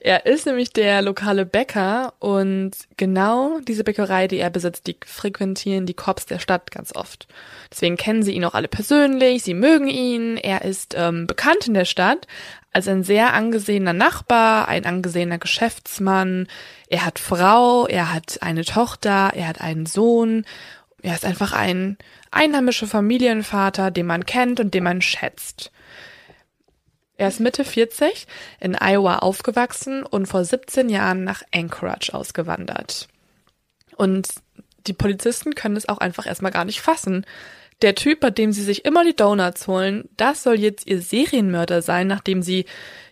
[0.00, 5.86] Er ist nämlich der lokale Bäcker und genau diese Bäckerei, die er besitzt, die frequentieren
[5.86, 7.26] die Cops der Stadt ganz oft.
[7.72, 10.36] Deswegen kennen sie ihn auch alle persönlich, sie mögen ihn.
[10.36, 12.28] Er ist ähm, bekannt in der Stadt
[12.72, 16.46] als ein sehr angesehener Nachbar, ein angesehener Geschäftsmann.
[16.88, 20.44] Er hat Frau, er hat eine Tochter, er hat einen Sohn.
[21.02, 21.96] Er ist einfach ein
[22.30, 25.70] einheimischer Familienvater, den man kennt und den man schätzt.
[27.16, 28.26] Er ist Mitte 40,
[28.60, 33.08] in Iowa aufgewachsen und vor 17 Jahren nach Anchorage ausgewandert.
[33.96, 34.28] Und
[34.86, 37.26] die Polizisten können es auch einfach erstmal gar nicht fassen.
[37.82, 41.80] Der Typ, bei dem sie sich immer die Donuts holen, das soll jetzt ihr Serienmörder
[41.80, 42.64] sein, nachdem sie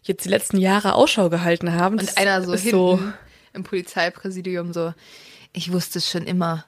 [0.02, 1.98] jetzt die letzten Jahre Ausschau gehalten haben.
[1.98, 3.00] Das Und einer so hinten so,
[3.52, 4.92] im Polizeipräsidium so,
[5.52, 6.64] ich wusste es schon immer.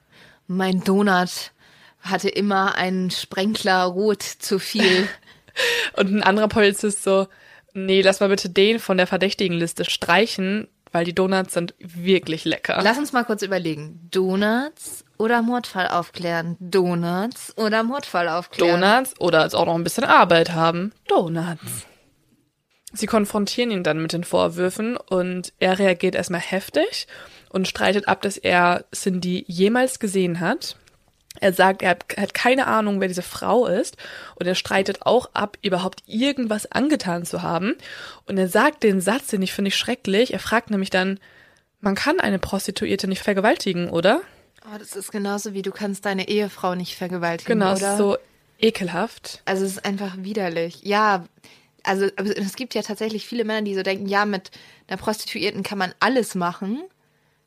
[0.47, 1.53] Mein Donut
[2.01, 5.09] hatte immer einen Sprenkler rot zu viel.
[5.97, 7.27] Und ein anderer Polizist so,
[7.75, 12.45] nee, lass mal bitte den von der verdächtigen Liste streichen, weil die Donuts sind wirklich
[12.45, 12.81] lecker.
[12.83, 14.09] Lass uns mal kurz überlegen.
[14.11, 16.57] Donuts oder Mordfall aufklären?
[16.61, 18.81] Donuts oder Mordfall aufklären?
[18.81, 20.93] Donuts oder als auch noch ein bisschen Arbeit haben.
[21.09, 21.87] Donuts.
[22.93, 27.07] Sie konfrontieren ihn dann mit den Vorwürfen und er reagiert erstmal heftig
[27.51, 30.77] und streitet ab, dass er Cindy jemals gesehen hat.
[31.41, 33.97] Er sagt, er hat, keine Ahnung, wer diese Frau ist
[34.37, 37.75] und er streitet auch ab, überhaupt irgendwas angetan zu haben.
[38.27, 40.33] Und er sagt den Satz, den ich finde ich schrecklich.
[40.33, 41.21] Er fragt nämlich dann,
[41.81, 44.21] man kann eine Prostituierte nicht vergewaltigen, oder?
[44.73, 47.93] Oh, das ist genauso wie du kannst deine Ehefrau nicht vergewaltigen, Genau, oder?
[47.93, 48.16] ist so
[48.61, 49.43] ekelhaft.
[49.45, 50.81] Also es ist einfach widerlich.
[50.83, 51.25] Ja,
[51.85, 54.51] also es gibt ja tatsächlich viele Männer, die so denken, ja, mit
[54.89, 56.83] einer Prostituierten kann man alles machen.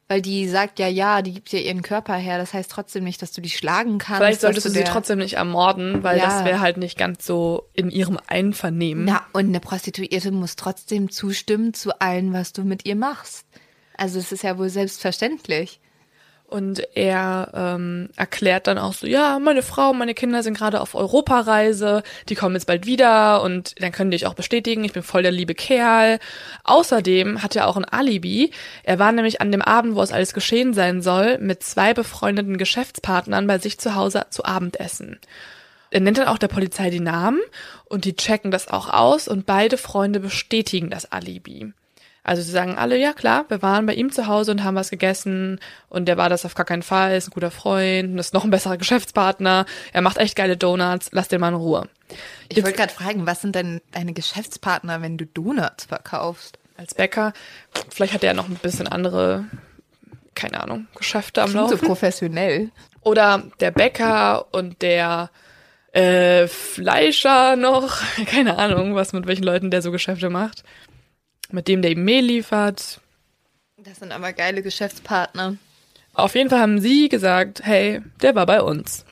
[0.07, 2.37] Weil die sagt ja, ja, die gibt ja ihren Körper her.
[2.37, 4.17] Das heißt trotzdem nicht, dass du die schlagen kannst.
[4.21, 6.25] Vielleicht solltest du sie trotzdem nicht ermorden, weil Ja.
[6.25, 9.05] das wäre halt nicht ganz so in ihrem Einvernehmen.
[9.05, 13.45] Na, und eine Prostituierte muss trotzdem zustimmen zu allem, was du mit ihr machst.
[13.95, 15.79] Also es ist ja wohl selbstverständlich.
[16.51, 20.95] Und er ähm, erklärt dann auch so, ja, meine Frau, meine Kinder sind gerade auf
[20.95, 25.01] Europareise, die kommen jetzt bald wieder und dann können die euch auch bestätigen, ich bin
[25.01, 26.19] voll der liebe Kerl.
[26.65, 28.51] Außerdem hat er auch ein Alibi.
[28.83, 32.57] Er war nämlich an dem Abend, wo es alles geschehen sein soll, mit zwei befreundeten
[32.57, 35.19] Geschäftspartnern bei sich zu Hause zu Abendessen.
[35.89, 37.39] Er nennt dann auch der Polizei die Namen
[37.85, 41.71] und die checken das auch aus und beide Freunde bestätigen das Alibi.
[42.23, 44.91] Also sie sagen alle, ja klar, wir waren bei ihm zu Hause und haben was
[44.91, 45.59] gegessen
[45.89, 48.43] und der war das auf gar keinen Fall, ist ein guter Freund, und ist noch
[48.43, 51.87] ein besserer Geschäftspartner, er macht echt geile Donuts, lass den mal in Ruhe.
[52.49, 56.59] Ich wollte gerade fragen, was sind denn deine Geschäftspartner, wenn du Donuts verkaufst?
[56.77, 57.33] Als Bäcker,
[57.89, 59.45] vielleicht hat er noch ein bisschen andere,
[60.35, 61.87] keine Ahnung, Geschäfte am Klingt so Laufen.
[61.87, 62.69] professionell.
[63.01, 65.31] Oder der Bäcker und der
[65.91, 70.63] äh, Fleischer noch, keine Ahnung, was mit welchen Leuten der so Geschäfte macht.
[71.51, 73.01] Mit dem, der ihm Mehl liefert,
[73.77, 75.57] Das sind aber geile Geschäftspartner.
[76.13, 79.05] Auf jeden Fall haben sie gesagt, hey, der war bei uns.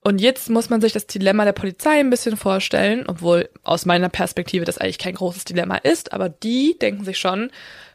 [0.00, 4.08] Und jetzt muss man sich das Dilemma der Polizei ein bisschen vorstellen, obwohl aus meiner
[4.08, 7.50] Perspektive das eigentlich kein großes Dilemma ist, aber die denken sich schon,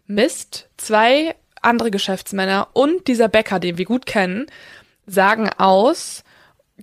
[0.05, 4.47] Mist, zwei andere Geschäftsmänner und dieser Bäcker, den wir gut kennen,
[5.07, 6.23] sagen aus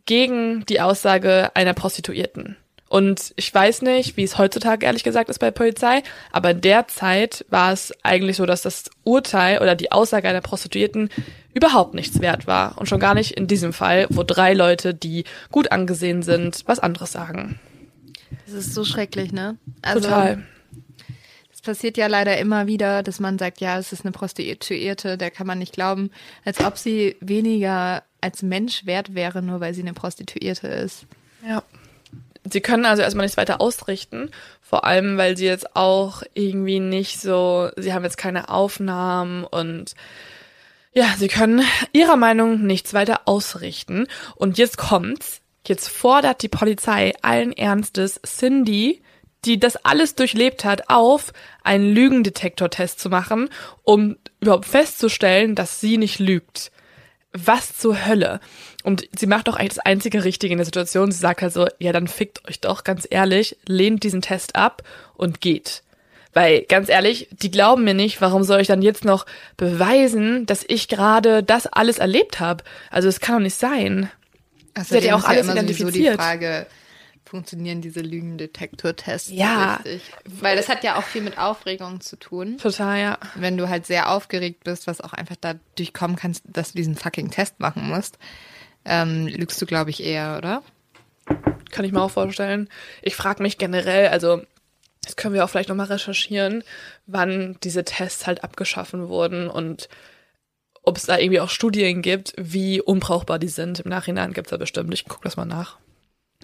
[0.07, 2.57] gegen die Aussage einer Prostituierten.
[2.91, 6.61] Und ich weiß nicht, wie es heutzutage ehrlich gesagt ist bei der Polizei, aber in
[6.61, 11.09] der Zeit war es eigentlich so, dass das Urteil oder die Aussage einer Prostituierten
[11.55, 12.77] überhaupt nichts wert war.
[12.79, 15.23] Und schon gar nicht in diesem Fall, wo drei Leute, die
[15.53, 17.61] gut angesehen sind, was anderes sagen.
[18.47, 19.57] Das ist so schrecklich, ne?
[19.83, 20.43] Also, Total.
[21.53, 25.31] Es passiert ja leider immer wieder, dass man sagt, ja, es ist eine Prostituierte, der
[25.31, 26.11] kann man nicht glauben,
[26.45, 31.07] als ob sie weniger als Mensch wert wäre, nur weil sie eine Prostituierte ist.
[31.47, 31.63] Ja.
[32.49, 34.31] Sie können also erstmal nichts weiter ausrichten,
[34.63, 39.95] vor allem weil sie jetzt auch irgendwie nicht so, sie haben jetzt keine Aufnahmen und
[40.93, 44.07] ja, sie können ihrer Meinung nichts weiter ausrichten.
[44.37, 49.03] Und jetzt kommt's, jetzt fordert die Polizei allen Ernstes Cindy,
[49.45, 51.33] die das alles durchlebt hat, auf,
[51.63, 53.49] einen Lügendetektortest zu machen,
[53.85, 56.73] um überhaupt festzustellen, dass sie nicht lügt
[57.33, 58.41] was zur Hölle?
[58.83, 61.13] Und sie macht doch eigentlich das einzige Richtige in der Situation.
[61.13, 64.83] Sie sagt halt so, ja, dann fickt euch doch, ganz ehrlich, lehnt diesen Test ab
[65.15, 65.83] und geht.
[66.33, 69.27] Weil, ganz ehrlich, die glauben mir nicht, warum soll ich dann jetzt noch
[69.57, 72.63] beweisen, dass ich gerade das alles erlebt habe?
[72.91, 74.11] Also es kann doch nicht sein.
[74.75, 76.17] Also hat ja auch alles immer sowieso die identifiziert.
[76.17, 76.67] Frage,
[77.31, 79.77] funktionieren diese Lügendetektortests Ja.
[79.77, 80.03] richtig?
[80.25, 82.59] Weil das hat ja auch viel mit Aufregung zu tun.
[82.59, 83.19] Total, ja.
[83.37, 86.97] Wenn du halt sehr aufgeregt bist, was auch einfach dadurch kommen kannst, dass du diesen
[86.97, 88.19] fucking Test machen musst,
[88.85, 90.63] ähm, lügst du, glaube ich, eher, oder?
[91.71, 92.69] Kann ich mir auch vorstellen.
[93.01, 94.43] Ich frage mich generell, also
[95.05, 96.65] das können wir auch vielleicht nochmal recherchieren,
[97.07, 99.89] wann diese Tests halt abgeschaffen wurden und
[100.83, 103.81] ob es da irgendwie auch Studien gibt, wie unbrauchbar die sind.
[103.81, 104.93] Im Nachhinein gibt's da bestimmt.
[104.95, 105.79] Ich gucke das mal nach.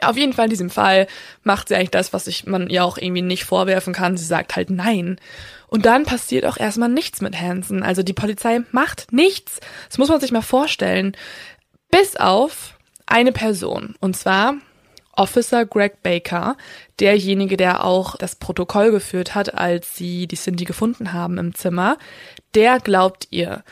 [0.03, 1.07] Auf jeden Fall in diesem Fall
[1.43, 4.17] macht sie eigentlich das, was ich man ihr auch irgendwie nicht vorwerfen kann.
[4.17, 5.19] Sie sagt halt nein.
[5.69, 7.83] Und dann passiert auch erstmal nichts mit Hansen.
[7.83, 9.61] Also die Polizei macht nichts.
[9.89, 11.17] Das muss man sich mal vorstellen.
[11.91, 13.95] Bis auf eine Person.
[14.01, 14.57] Und zwar
[15.17, 16.57] Officer Greg Baker,
[17.01, 21.97] derjenige, der auch das Protokoll geführt hat, als sie die Cindy gefunden haben im Zimmer,
[22.55, 23.65] der glaubt ihr.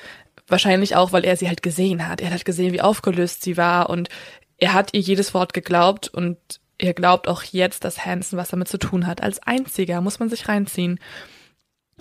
[0.48, 2.20] Wahrscheinlich auch, weil er sie halt gesehen hat.
[2.20, 4.08] Er hat gesehen, wie aufgelöst sie war und
[4.58, 6.38] er hat ihr jedes Wort geglaubt und
[6.78, 9.22] er glaubt auch jetzt, dass Hansen was damit zu tun hat.
[9.22, 10.98] Als einziger muss man sich reinziehen.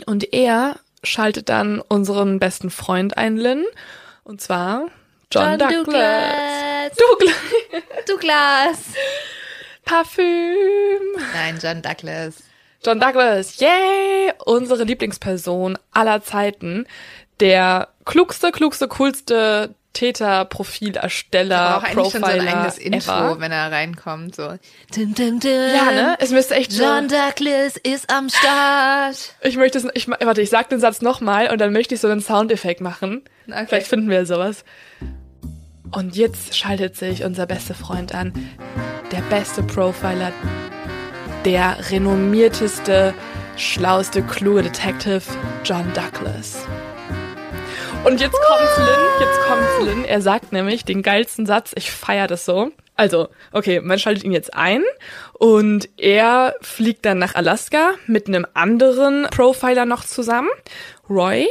[0.06, 3.66] Und er schaltet dann unseren besten Freund ein, Lynn,
[4.24, 4.88] und zwar
[5.32, 6.91] John, Douglas.
[6.97, 7.36] Douglas.
[8.08, 8.80] Douglas.
[9.84, 11.01] Parfüm.
[11.34, 12.43] Nein, John Douglas.
[12.86, 14.34] John Douglas, yay!
[14.45, 16.86] Unsere Lieblingsperson aller Zeiten.
[17.39, 23.39] Der klugste, klugste, coolste Täterprofilersteller, auch eigentlich schon so ein Profiler eigenes Intro, ever.
[23.39, 24.35] wenn er reinkommt.
[24.35, 24.47] So.
[24.95, 25.51] Dun, dun, dun.
[25.51, 26.17] Ja, ne?
[26.19, 26.83] Es müsste echt so.
[26.83, 29.35] John Douglas ist am Start.
[29.41, 32.07] Ich möchte es, ich, warte, ich sag den Satz nochmal und dann möchte ich so
[32.07, 33.23] einen Soundeffekt machen.
[33.47, 33.65] Okay.
[33.67, 34.65] Vielleicht finden wir sowas.
[35.91, 38.33] Und jetzt schaltet sich unser bester Freund an.
[39.11, 40.31] Der beste Profiler,
[41.45, 43.13] der renommierteste,
[43.57, 45.21] schlauste, kluge Detective,
[45.63, 46.65] John Douglas.
[48.06, 50.06] Und jetzt kommt's Lynn, jetzt kommt's Lynn.
[50.06, 52.72] Er sagt nämlich den geilsten Satz, ich feier das so.
[52.95, 54.84] Also, okay, man schaltet ihn jetzt ein
[55.39, 60.49] und er fliegt dann nach Alaska mit einem anderen Profiler noch zusammen,
[61.10, 61.47] Roy.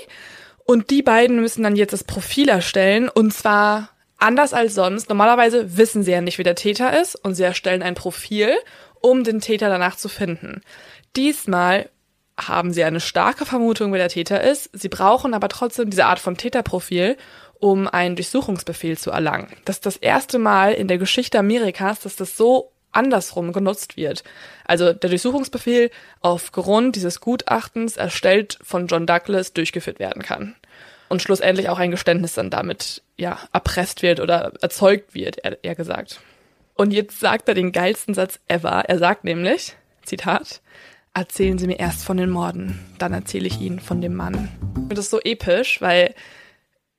[0.65, 3.89] Und die beiden müssen dann jetzt das Profil erstellen und zwar
[4.19, 5.09] anders als sonst.
[5.09, 8.55] Normalerweise wissen sie ja nicht, wer der Täter ist und sie erstellen ein Profil,
[9.01, 10.61] um den Täter danach zu finden.
[11.17, 11.89] Diesmal
[12.49, 14.71] haben sie eine starke Vermutung, wer der Täter ist.
[14.73, 17.17] Sie brauchen aber trotzdem diese Art von Täterprofil,
[17.59, 19.49] um einen Durchsuchungsbefehl zu erlangen.
[19.65, 24.23] Das ist das erste Mal in der Geschichte Amerikas, dass das so andersrum genutzt wird.
[24.65, 25.91] Also der Durchsuchungsbefehl
[26.21, 30.55] aufgrund dieses Gutachtens erstellt von John Douglas durchgeführt werden kann.
[31.09, 36.21] Und schlussendlich auch ein Geständnis dann damit, ja, erpresst wird oder erzeugt wird, eher gesagt.
[36.75, 38.85] Und jetzt sagt er den geilsten Satz ever.
[38.89, 40.63] Er sagt nämlich, Zitat,
[41.15, 44.49] erzählen Sie mir erst von den Morden, dann erzähle ich Ihnen von dem Mann.
[44.89, 46.15] Das ist so episch, weil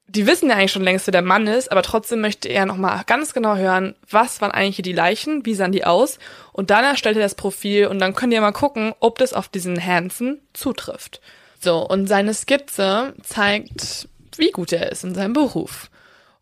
[0.07, 3.01] die wissen ja eigentlich schon längst, wer der Mann ist, aber trotzdem möchte er nochmal
[3.07, 6.19] ganz genau hören, was waren eigentlich hier die Leichen, wie sahen die aus
[6.51, 9.47] und dann erstellt er das Profil und dann könnt ihr mal gucken, ob das auf
[9.47, 11.21] diesen Hansen zutrifft.
[11.59, 15.89] So, und seine Skizze zeigt, wie gut er ist in seinem Beruf.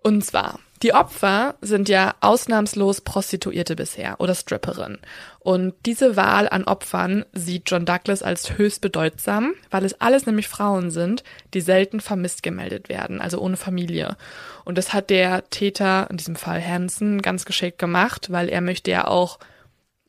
[0.03, 4.97] Und zwar, die Opfer sind ja ausnahmslos Prostituierte bisher oder Stripperin.
[5.39, 10.47] Und diese Wahl an Opfern sieht John Douglas als höchst bedeutsam, weil es alles nämlich
[10.47, 11.23] Frauen sind,
[11.53, 14.17] die selten vermisst gemeldet werden, also ohne Familie.
[14.65, 18.91] Und das hat der Täter, in diesem Fall Hansen, ganz geschickt gemacht, weil er möchte
[18.91, 19.39] ja auch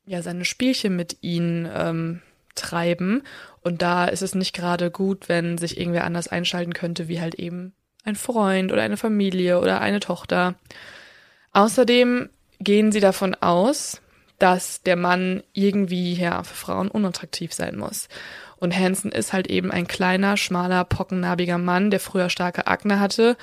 [0.06, 2.22] ja seine Spielchen mit ihnen ähm,
[2.54, 3.22] treiben.
[3.60, 7.34] Und da ist es nicht gerade gut, wenn sich irgendwer anders einschalten könnte, wie halt
[7.36, 7.74] eben
[8.04, 10.54] ein Freund oder eine Familie oder eine Tochter.
[11.52, 14.00] Außerdem gehen sie davon aus,
[14.38, 18.08] dass der Mann irgendwie ja für Frauen unattraktiv sein muss.
[18.56, 23.36] Und Hansen ist halt eben ein kleiner, schmaler, pockennarbiger Mann, der früher starke Akne hatte.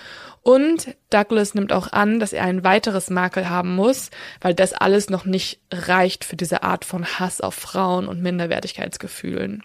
[0.43, 5.09] Und Douglas nimmt auch an, dass er ein weiteres Makel haben muss, weil das alles
[5.09, 9.63] noch nicht reicht für diese Art von Hass auf Frauen und Minderwertigkeitsgefühlen.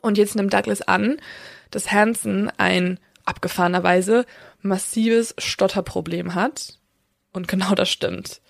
[0.00, 1.18] Und jetzt nimmt Douglas an,
[1.70, 2.98] dass Hansen ein
[3.28, 4.24] abgefahrenerweise
[4.62, 6.78] massives Stotterproblem hat.
[7.32, 8.40] Und genau das stimmt.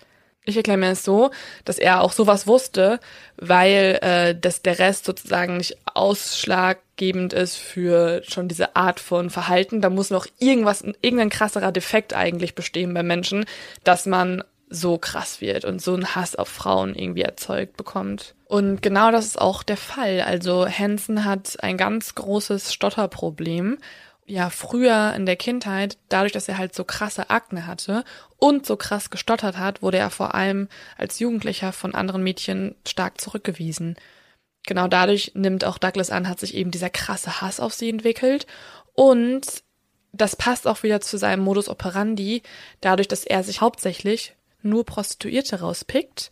[0.45, 1.31] Ich erkläre mir es so,
[1.65, 2.99] dass er auch sowas wusste,
[3.37, 9.81] weil äh, dass der Rest sozusagen nicht ausschlaggebend ist für schon diese Art von Verhalten.
[9.81, 13.45] Da muss noch irgendwas, irgendein krasserer Defekt eigentlich bestehen beim Menschen,
[13.83, 18.35] dass man so krass wird und so einen Hass auf Frauen irgendwie erzeugt bekommt.
[18.45, 20.21] Und genau das ist auch der Fall.
[20.21, 23.77] Also Hansen hat ein ganz großes Stotterproblem
[24.29, 28.03] ja früher in der Kindheit, dadurch, dass er halt so krasse Akne hatte
[28.37, 30.67] und so krass gestottert hat, wurde er vor allem
[30.97, 33.95] als Jugendlicher von anderen Mädchen stark zurückgewiesen.
[34.65, 38.45] Genau dadurch nimmt auch Douglas an, hat sich eben dieser krasse Hass auf sie entwickelt
[38.93, 39.63] und
[40.11, 42.41] das passt auch wieder zu seinem Modus operandi,
[42.81, 46.31] dadurch, dass er sich hauptsächlich nur Prostituierte rauspickt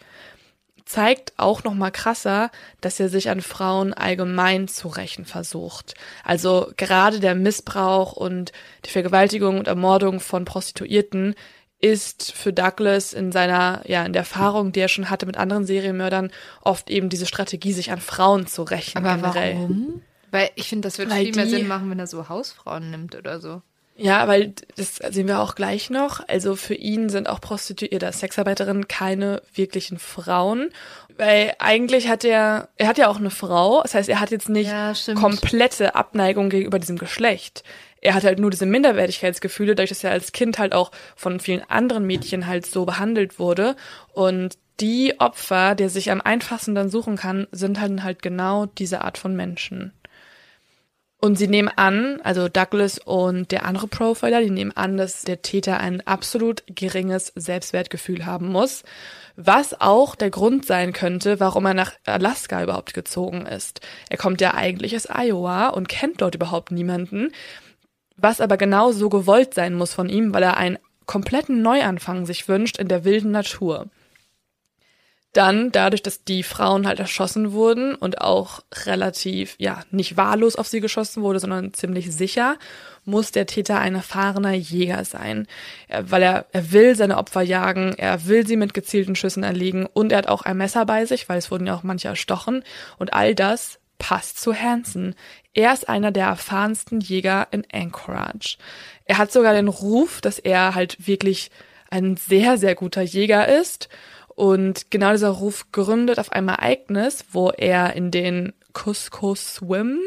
[0.88, 2.50] zeigt auch noch mal krasser,
[2.82, 5.96] dass er sich an Frauen allgemein zu rächen versucht.
[6.24, 8.54] Also gerade der Missbrauch und
[8.86, 11.36] die Vergewaltigung und Ermordung von Prostituierten
[11.80, 15.66] ist für Douglas in seiner, ja, in der Erfahrung, die er schon hatte mit anderen
[15.66, 16.32] Serienmördern,
[16.62, 18.98] oft eben diese Strategie, sich an Frauen zu rächen.
[18.98, 19.56] Aber generell.
[19.56, 20.02] warum?
[20.32, 23.16] Weil ich finde, das wird Weil viel mehr Sinn machen, wenn er so Hausfrauen nimmt
[23.16, 23.62] oder so.
[24.00, 26.22] Ja, weil das sehen wir auch gleich noch.
[26.28, 30.70] Also für ihn sind auch Prostituierte, Sexarbeiterinnen keine wirklichen Frauen.
[31.18, 33.82] Weil eigentlich hat er, er hat ja auch eine Frau.
[33.82, 37.64] Das heißt, er hat jetzt nicht ja, komplette Abneigung gegenüber diesem Geschlecht.
[38.00, 41.68] Er hat halt nur diese Minderwertigkeitsgefühle, dadurch, dass er als Kind halt auch von vielen
[41.68, 43.76] anderen Mädchen halt so behandelt wurde.
[44.14, 48.68] Und die Opfer, die er sich am einfachsten dann suchen kann, sind halt halt genau
[48.68, 49.92] diese Art von Menschen.
[51.20, 55.42] Und sie nehmen an, also Douglas und der andere Profiler, die nehmen an, dass der
[55.42, 58.84] Täter ein absolut geringes Selbstwertgefühl haben muss,
[59.36, 63.82] was auch der Grund sein könnte, warum er nach Alaska überhaupt gezogen ist.
[64.10, 67.32] Er kommt ja eigentlich aus Iowa und kennt dort überhaupt niemanden,
[68.16, 72.48] was aber genau so gewollt sein muss von ihm, weil er einen kompletten Neuanfang sich
[72.48, 73.88] wünscht in der wilden Natur.
[75.38, 80.66] Dann, dadurch, dass die Frauen halt erschossen wurden und auch relativ, ja, nicht wahllos auf
[80.68, 82.58] sie geschossen wurde, sondern ziemlich sicher,
[83.06, 85.46] muss der Täter ein erfahrener Jäger sein.
[85.90, 89.86] Er, weil er, er will seine Opfer jagen, er will sie mit gezielten Schüssen erlegen
[89.86, 92.64] und er hat auch ein Messer bei sich, weil es wurden ja auch manche erstochen.
[92.98, 95.14] Und all das passt zu Hansen.
[95.54, 98.58] Er ist einer der erfahrensten Jäger in Anchorage.
[99.06, 101.52] Er hat sogar den Ruf, dass er halt wirklich
[101.92, 103.88] ein sehr, sehr guter Jäger ist
[104.38, 109.98] und genau dieser Ruf gründet auf einem Ereignis, wo er in den Cusco Swim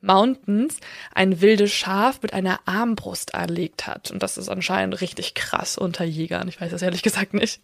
[0.00, 0.78] Mountains
[1.14, 4.10] ein wildes Schaf mit einer Armbrust erlegt hat.
[4.10, 6.48] Und das ist anscheinend richtig krass unter Jägern.
[6.48, 7.60] Ich weiß das ehrlich gesagt nicht.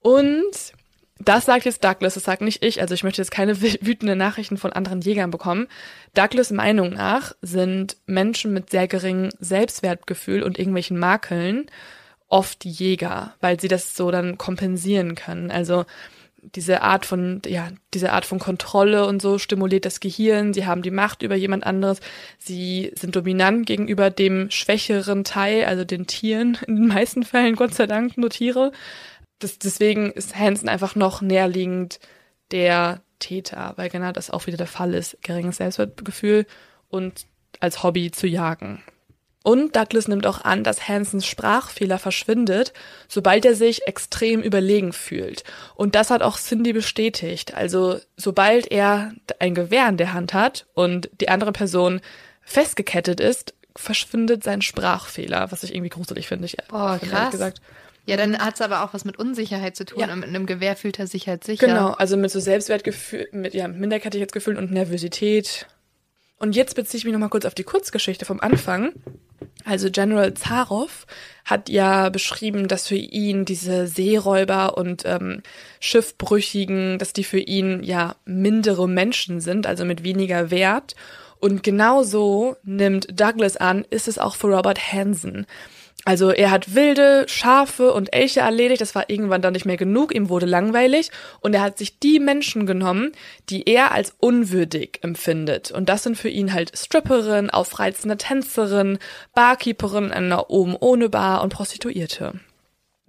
[0.00, 0.74] Und
[1.18, 2.82] Das sagt jetzt Douglas, das sagt nicht ich.
[2.82, 5.66] Also ich möchte jetzt keine wütenden Nachrichten von anderen Jägern bekommen.
[6.12, 11.70] Douglas Meinung nach sind Menschen mit sehr geringem Selbstwertgefühl und irgendwelchen Makeln
[12.28, 15.50] oft Jäger, weil sie das so dann kompensieren können.
[15.50, 15.84] Also
[16.54, 20.54] diese Art von, ja, diese Art von Kontrolle und so stimuliert das Gehirn.
[20.54, 22.00] Sie haben die Macht über jemand anderes.
[22.38, 26.58] Sie sind dominant gegenüber dem schwächeren Teil, also den Tieren.
[26.66, 28.72] In den meisten Fällen, Gott sei Dank, nur Tiere.
[29.38, 31.98] Das, deswegen ist Hansen einfach noch näherliegend
[32.52, 35.18] der Täter, weil genau das auch wieder der Fall ist.
[35.22, 36.46] Geringes Selbstwertgefühl
[36.88, 37.26] und
[37.60, 38.82] als Hobby zu jagen.
[39.46, 42.72] Und Douglas nimmt auch an, dass Hansons Sprachfehler verschwindet,
[43.06, 45.44] sobald er sich extrem überlegen fühlt.
[45.76, 47.54] Und das hat auch Cindy bestätigt.
[47.54, 52.00] Also sobald er ein Gewehr in der Hand hat und die andere Person
[52.42, 56.46] festgekettet ist, verschwindet sein Sprachfehler, was ich irgendwie gruselig finde.
[56.46, 57.30] Ich, oh, krass.
[57.30, 57.60] Gesagt.
[58.04, 60.00] Ja, dann hat es aber auch was mit Unsicherheit zu tun.
[60.00, 60.12] Ja.
[60.12, 61.68] Und mit einem Gewehr fühlt er sich halt sicher.
[61.68, 65.68] Genau, also mit so Selbstwertgefühl, mit ja, Minderwertigkeitsgefühl und Nervosität.
[66.38, 68.92] Und jetzt beziehe ich mich nochmal kurz auf die Kurzgeschichte vom Anfang.
[69.64, 71.06] Also General Zaroff
[71.44, 75.42] hat ja beschrieben, dass für ihn diese Seeräuber und ähm,
[75.80, 80.94] Schiffbrüchigen, dass die für ihn ja mindere Menschen sind, also mit weniger Wert.
[81.38, 85.46] Und genauso nimmt Douglas an, ist es auch für Robert Hansen.
[86.06, 90.14] Also er hat wilde, Schafe und Elche erledigt, das war irgendwann dann nicht mehr genug,
[90.14, 93.10] ihm wurde langweilig und er hat sich die Menschen genommen,
[93.48, 95.72] die er als unwürdig empfindet.
[95.72, 99.00] Und das sind für ihn halt Stripperin, aufreizende Tänzerin,
[99.34, 102.34] Barkeeperin einer oben ohne Bar und Prostituierte.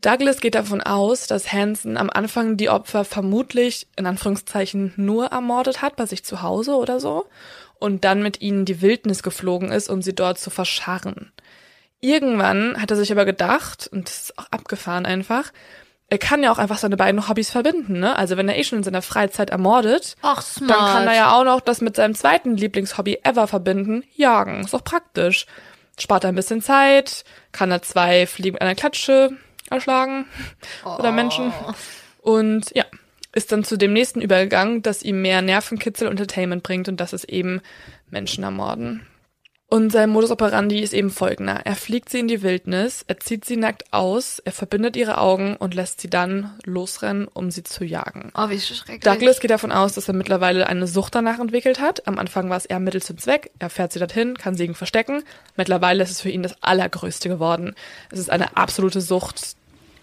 [0.01, 5.83] Douglas geht davon aus, dass Hansen am Anfang die Opfer vermutlich in Anführungszeichen nur ermordet
[5.83, 7.27] hat bei sich zu Hause oder so
[7.77, 11.31] und dann mit ihnen die Wildnis geflogen ist, um sie dort zu verscharren.
[11.99, 15.51] Irgendwann hat er sich aber gedacht, und das ist auch abgefahren einfach,
[16.09, 18.15] er kann ja auch einfach seine beiden Hobbys verbinden, ne?
[18.15, 21.43] Also wenn er eh schon in seiner Freizeit ermordet, Ach, dann kann er ja auch
[21.43, 24.61] noch das mit seinem zweiten Lieblingshobby ever verbinden, jagen.
[24.61, 25.45] Ist doch praktisch.
[25.99, 29.31] Spart er ein bisschen Zeit, kann er zwei Fliegen mit einer Klatsche
[29.69, 30.25] erschlagen
[30.85, 30.95] oh.
[30.99, 31.51] oder Menschen.
[32.21, 32.85] Und ja,
[33.33, 37.13] ist dann zu dem nächsten übergegangen, das ihm mehr Nervenkitzel und Entertainment bringt und das
[37.13, 37.61] ist eben
[38.09, 39.05] Menschen ermorden.
[39.69, 41.59] Und sein Modus operandi ist eben folgender.
[41.65, 45.57] Er fliegt sie in die Wildnis, er zieht sie nackt aus, er verbindet ihre Augen
[45.57, 48.31] und lässt sie dann losrennen, um sie zu jagen.
[48.33, 49.01] Oh, wie schrecklich.
[49.01, 52.07] Douglas geht davon aus, dass er mittlerweile eine Sucht danach entwickelt hat.
[52.07, 53.51] Am Anfang war es eher Mittel zum Zweck.
[53.59, 55.23] Er fährt sie dorthin, kann sie ihn verstecken.
[55.57, 57.75] Mittlerweile ist es für ihn das Allergrößte geworden.
[58.09, 59.57] Es ist eine absolute Sucht,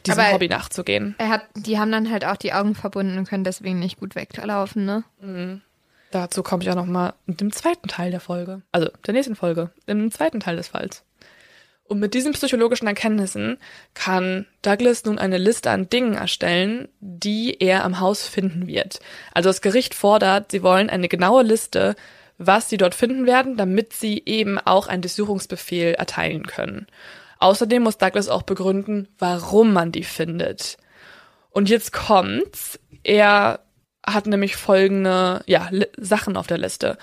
[0.05, 1.15] diesem Aber Hobby nachzugehen.
[1.17, 4.15] Er hat, die haben dann halt auch die Augen verbunden und können deswegen nicht gut
[4.15, 5.05] weglaufen, ne?
[5.23, 5.63] Mhm.
[6.15, 8.63] Dazu komme ich auch nochmal in dem zweiten Teil der Folge.
[8.71, 11.03] Also der nächsten Folge, im zweiten Teil des Falls.
[11.83, 13.59] Und mit diesen psychologischen Erkenntnissen
[13.95, 19.01] kann Douglas nun eine Liste an Dingen erstellen, die er am Haus finden wird.
[19.33, 21.97] Also das Gericht fordert, sie wollen eine genaue Liste,
[22.39, 26.87] was sie dort finden werden, damit sie eben auch einen Durchsuchungsbefehl erteilen können.
[27.41, 30.77] Außerdem muss Douglas auch begründen, warum man die findet.
[31.51, 32.79] Und jetzt kommt's.
[33.03, 33.64] Er
[34.07, 36.99] hat nämlich folgende ja, Sachen auf der Liste.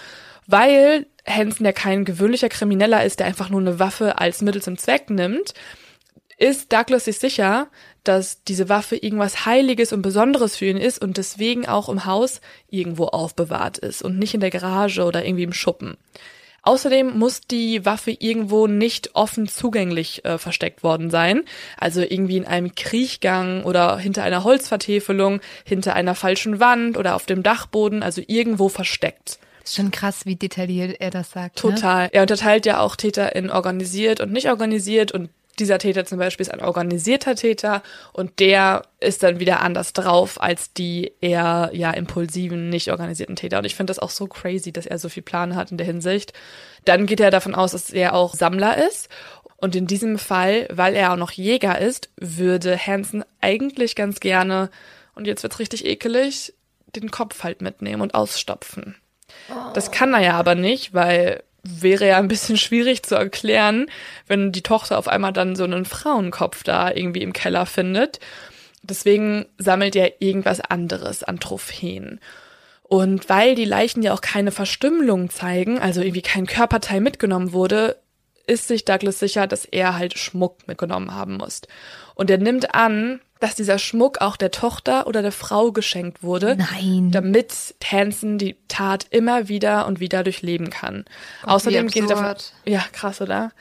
[0.48, 4.78] Weil Hansen ja kein gewöhnlicher Krimineller ist, der einfach nur eine Waffe als Mittel zum
[4.78, 5.54] Zweck nimmt,
[6.38, 7.68] ist Douglas sich sicher,
[8.04, 12.42] dass diese Waffe irgendwas Heiliges und Besonderes für ihn ist und deswegen auch im Haus
[12.70, 15.98] irgendwo aufbewahrt ist und nicht in der Garage oder irgendwie im Schuppen.
[16.64, 21.44] Außerdem muss die Waffe irgendwo nicht offen zugänglich äh, versteckt worden sein,
[21.78, 27.26] also irgendwie in einem Kriechgang oder hinter einer Holzvertäfelung, hinter einer falschen Wand oder auf
[27.26, 29.40] dem Dachboden, also irgendwo versteckt.
[29.64, 31.64] Ist schon krass, wie detailliert er das sagt.
[31.64, 31.74] Ne?
[31.74, 32.04] Total.
[32.06, 32.14] Ne?
[32.14, 36.46] Er unterteilt ja auch Täter in organisiert und nicht organisiert und dieser Täter zum Beispiel
[36.46, 37.84] ist ein organisierter Täter
[38.14, 43.60] und der ist dann wieder anders drauf als die eher ja impulsiven, nicht organisierten Täter.
[43.60, 45.86] Und ich finde das auch so crazy, dass er so viel Plan hat in der
[45.86, 46.34] Hinsicht.
[46.86, 49.10] Dann geht er davon aus, dass er auch Sammler ist.
[49.58, 54.72] Und in diesem Fall, weil er auch noch Jäger ist, würde Hansen eigentlich ganz gerne,
[55.14, 56.54] und jetzt wird's richtig ekelig,
[56.96, 58.96] den Kopf halt mitnehmen und ausstopfen.
[59.74, 63.88] Das kann er ja aber nicht, weil wäre ja ein bisschen schwierig zu erklären,
[64.28, 68.20] wenn die Tochter auf einmal dann so einen Frauenkopf da irgendwie im Keller findet.
[68.84, 72.20] Deswegen sammelt er irgendwas anderes an Trophäen.
[72.84, 77.98] Und weil die Leichen ja auch keine Verstümmelung zeigen, also irgendwie kein Körperteil mitgenommen wurde,
[78.48, 81.62] ist sich Douglas sicher, dass er halt Schmuck mitgenommen haben muss.
[82.16, 86.56] Und er nimmt an, dass dieser Schmuck auch der Tochter oder der Frau geschenkt wurde.
[86.56, 87.12] Nein.
[87.12, 91.06] Damit Hansen die Tat immer wieder und wieder durchleben kann.
[91.42, 92.36] Gott, Außerdem gehen sie davon.
[92.66, 93.52] Ja, krass, oder?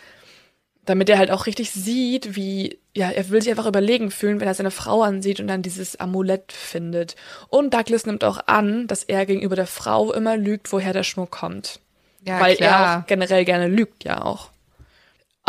[0.85, 4.49] Damit er halt auch richtig sieht, wie ja, er will sich einfach überlegen fühlen, wenn
[4.49, 7.14] er seine Frau ansieht und dann dieses Amulett findet.
[7.49, 11.31] Und Douglas nimmt auch an, dass er gegenüber der Frau immer lügt, woher der Schmuck
[11.31, 11.81] kommt.
[12.26, 12.95] Ja, weil klar.
[12.95, 14.51] er auch generell gerne lügt, ja auch.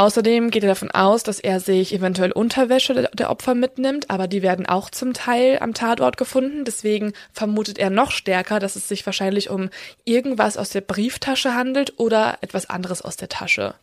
[0.01, 4.41] Außerdem geht er davon aus, dass er sich eventuell Unterwäsche der- Opfer mitnimmt, aber die
[4.41, 6.65] werden auch zum Teil am Tatort gefunden.
[6.65, 9.69] Deswegen vermutet er noch stärker, dass es sich wahrscheinlich um
[10.03, 13.75] irgendwas aus der Brieftasche handelt oder etwas anderes aus der Tasche.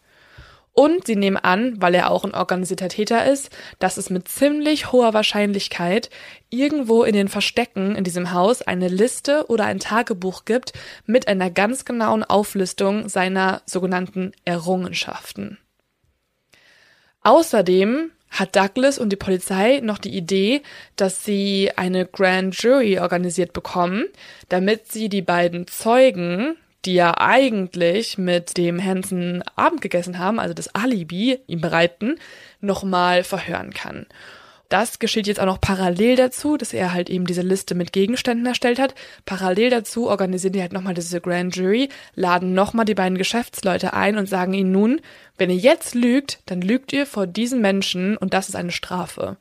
[0.73, 4.91] Und sie nehmen an, weil er auch ein organisierter Täter ist, dass es mit ziemlich
[4.91, 6.11] hoher Wahrscheinlichkeit
[6.51, 10.73] irgendwo in den Verstecken in diesem Haus eine Liste oder ein Tagebuch gibt
[11.07, 15.59] mit einer ganz genauen Auflistung seiner sogenannten Errungenschaften.
[17.29, 20.63] Außerdem hat Douglas und die Polizei noch die Idee,
[20.97, 24.07] dass sie eine Grand Jury organisiert bekommen,
[24.49, 26.57] damit sie die beiden Zeugen,
[26.87, 32.19] die ja eigentlich mit dem Hansen Abend gegessen haben, also das Alibi ihm bereiten,
[32.63, 34.07] nochmal verhören kann.
[34.69, 38.45] Das geschieht jetzt auch noch parallel dazu, dass er halt eben diese Liste mit Gegenständen
[38.45, 38.95] erstellt hat.
[39.25, 44.19] Parallel dazu organisieren die halt nochmal diese Grand Jury, laden nochmal die beiden Geschäftsleute ein
[44.19, 45.01] und sagen ihnen nun,
[45.39, 49.39] wenn ihr jetzt lügt, dann lügt ihr vor diesen Menschen und das ist eine Strafe.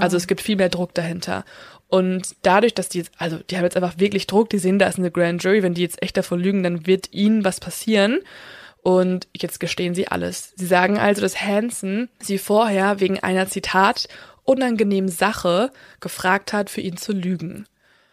[0.00, 1.44] Also es gibt viel mehr Druck dahinter.
[1.88, 4.86] Und dadurch, dass die jetzt, also die haben jetzt einfach wirklich Druck, die sehen, da
[4.86, 8.20] ist eine Grand Jury, wenn die jetzt echt davor lügen, dann wird ihnen was passieren.
[8.80, 10.54] Und jetzt gestehen sie alles.
[10.56, 14.08] Sie sagen also, dass Hansen sie vorher wegen einer Zitat
[14.44, 15.70] unangenehmen Sache
[16.00, 17.66] gefragt hat, für ihn zu lügen.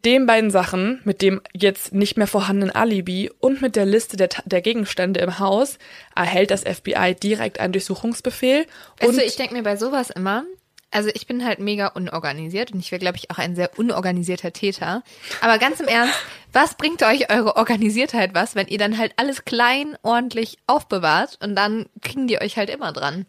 [0.06, 4.30] Den beiden Sachen, mit dem jetzt nicht mehr vorhandenen Alibi und mit der Liste der,
[4.46, 5.78] der Gegenstände im Haus,
[6.16, 8.66] erhält das FBI direkt einen Durchsuchungsbefehl.
[9.02, 10.46] Du, ich denke mir bei sowas immer,
[10.92, 14.54] also ich bin halt mega unorganisiert und ich wäre, glaube ich, auch ein sehr unorganisierter
[14.54, 15.04] Täter.
[15.42, 16.16] Aber ganz im Ernst,
[16.54, 21.56] was bringt euch eure Organisiertheit was, wenn ihr dann halt alles klein, ordentlich aufbewahrt und
[21.56, 23.26] dann kriegen die euch halt immer dran?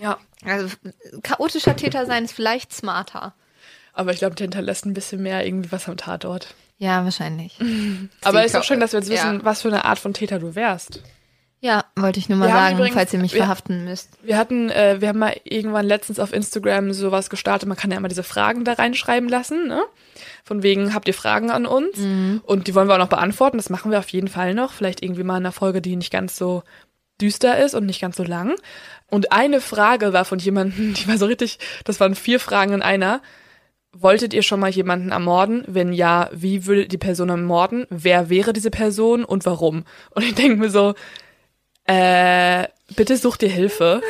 [0.00, 0.68] Ja, Also
[1.22, 3.34] chaotischer Täter sein ist vielleicht smarter.
[3.92, 6.54] aber ich glaube, der hinterlässt ein bisschen mehr irgendwie was am Tatort.
[6.78, 7.58] Ja, wahrscheinlich.
[8.22, 9.44] Aber ist auch schön, dass wir jetzt wissen, Ja.
[9.44, 11.02] was für eine Art von Täter du wärst.
[11.60, 14.10] Ja, wollte ich nur mal Wir sagen, übrigens- falls ihr mich wir- verhaften müsst.
[14.22, 17.68] Wir hatten, äh, wir haben mal irgendwann letztens auf Instagram sowas gestartet.
[17.68, 19.82] Man kann ja immer diese Fragen da reinschreiben lassen, ne?
[20.44, 21.98] Von wegen, habt ihr Fragen an uns?
[22.44, 23.56] Und die wollen wir auch noch beantworten.
[23.56, 24.70] Das machen wir auf jeden Fall noch.
[24.72, 26.62] Vielleicht irgendwie mal in einer Folge, die nicht ganz so
[27.20, 28.54] düster ist und nicht ganz so lang.
[29.10, 32.82] Und eine Frage war von jemandem, die war so richtig, das waren vier Fragen in
[32.82, 33.22] einer.
[33.92, 35.64] Wolltet ihr schon mal jemanden ermorden?
[35.66, 37.86] Wenn ja, wie würde die Person ermorden?
[37.88, 39.84] Wer wäre diese Person und warum?
[40.10, 40.94] Und ich denke mir so,
[41.84, 44.02] äh, bitte such dir Hilfe.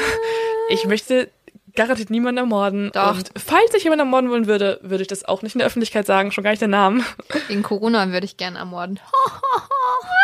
[0.69, 1.31] Ich möchte
[1.79, 2.91] garantiert niemanden ermorden.
[2.93, 3.17] Doch.
[3.17, 6.07] Und falls ich jemanden ermorden wollen würde, würde ich das auch nicht in der Öffentlichkeit
[6.07, 7.05] sagen, schon gar nicht den Namen.
[7.47, 8.99] Wegen Corona würde ich gern ermorden.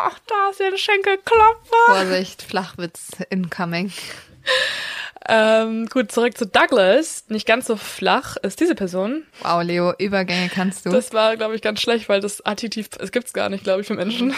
[0.00, 1.76] Ach, da ist ja ein Schenkelklopfer.
[1.86, 3.92] Vorsicht, Flachwitz incoming.
[5.28, 7.24] Ähm, gut, zurück zu Douglas.
[7.28, 9.26] Nicht ganz so flach ist diese Person.
[9.42, 10.90] Wow, Leo, Übergänge kannst du.
[10.90, 13.86] Das war, glaube ich, ganz schlecht, weil das Adjektiv, es gibt's gar nicht, glaube ich,
[13.86, 14.34] für Menschen.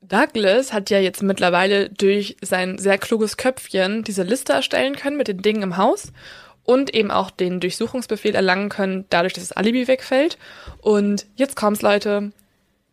[0.00, 5.28] Douglas hat ja jetzt mittlerweile durch sein sehr kluges Köpfchen diese Liste erstellen können mit
[5.28, 6.12] den Dingen im Haus
[6.64, 10.38] und eben auch den Durchsuchungsbefehl erlangen können, dadurch, dass das Alibi wegfällt.
[10.82, 12.32] Und jetzt kommt's, Leute.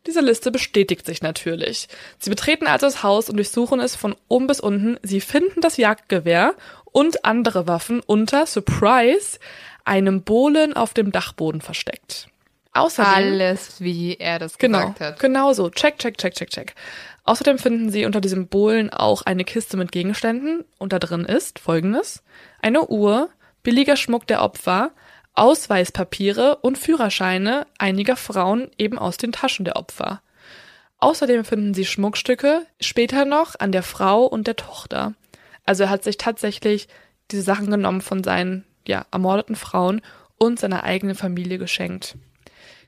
[0.07, 1.87] Diese Liste bestätigt sich natürlich.
[2.19, 4.97] Sie betreten also das Haus und durchsuchen es von oben bis unten.
[5.01, 6.53] Sie finden das Jagdgewehr
[6.85, 9.39] und andere Waffen unter, Surprise,
[9.83, 12.27] einem Bohlen auf dem Dachboden versteckt.
[12.73, 15.19] Außerdem Alles, wie er das Genau, gesagt hat.
[15.19, 15.69] genau so.
[15.69, 16.75] Check, check, check, check, check.
[17.23, 20.65] Außerdem finden Sie unter diesem Bohlen auch eine Kiste mit Gegenständen.
[20.77, 22.21] Und da drin ist folgendes.
[22.61, 23.29] Eine Uhr,
[23.63, 24.91] billiger Schmuck der Opfer,
[25.35, 30.21] Ausweispapiere und Führerscheine einiger Frauen eben aus den Taschen der Opfer.
[30.99, 35.13] Außerdem finden Sie Schmuckstücke später noch an der Frau und der Tochter.
[35.65, 36.87] Also er hat sich tatsächlich
[37.31, 40.01] diese Sachen genommen von seinen ja, ermordeten Frauen
[40.37, 42.17] und seiner eigenen Familie geschenkt.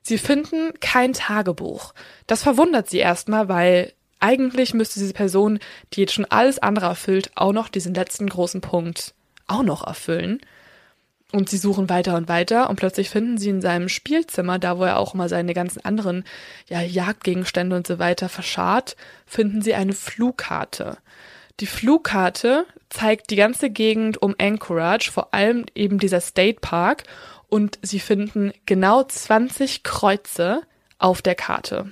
[0.01, 1.93] Sie finden kein Tagebuch.
[2.27, 5.59] Das verwundert sie erstmal, weil eigentlich müsste diese Person,
[5.93, 9.13] die jetzt schon alles andere erfüllt, auch noch diesen letzten großen Punkt
[9.47, 10.41] auch noch erfüllen.
[11.33, 14.85] Und sie suchen weiter und weiter und plötzlich finden sie in seinem Spielzimmer, da wo
[14.85, 16.23] er auch mal seine ganzen anderen
[16.69, 20.97] ja, Jagdgegenstände und so weiter verscharrt, finden sie eine Flugkarte.
[21.59, 27.03] Die Flugkarte zeigt die ganze Gegend um Anchorage, vor allem eben dieser State Park,
[27.49, 30.61] und sie finden genau 20 Kreuze
[30.99, 31.91] auf der Karte.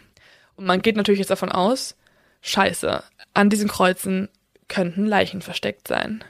[0.56, 1.96] Und man geht natürlich jetzt davon aus,
[2.42, 4.30] scheiße, an diesen Kreuzen
[4.68, 6.24] könnten Leichen versteckt sein.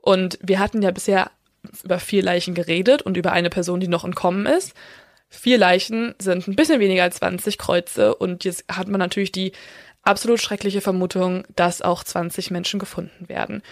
[0.00, 1.30] Und wir hatten ja bisher
[1.84, 4.74] über vier Leichen geredet und über eine Person, die noch entkommen ist.
[5.28, 9.52] Vier Leichen sind ein bisschen weniger als 20 Kreuze und jetzt hat man natürlich die
[10.02, 13.62] absolut schreckliche Vermutung, dass auch 20 Menschen gefunden werden.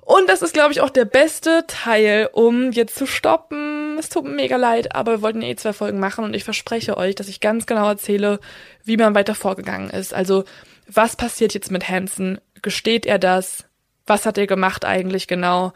[0.00, 3.96] Und das ist, glaube ich, auch der beste Teil, um jetzt zu stoppen.
[3.98, 6.96] Es tut mir mega leid, aber wir wollten eh zwei Folgen machen und ich verspreche
[6.96, 8.38] euch, dass ich ganz genau erzähle,
[8.84, 10.12] wie man weiter vorgegangen ist.
[10.12, 10.44] Also,
[10.86, 12.38] was passiert jetzt mit Hansen?
[12.60, 13.64] Gesteht er das?
[14.06, 15.72] Was hat er gemacht eigentlich genau?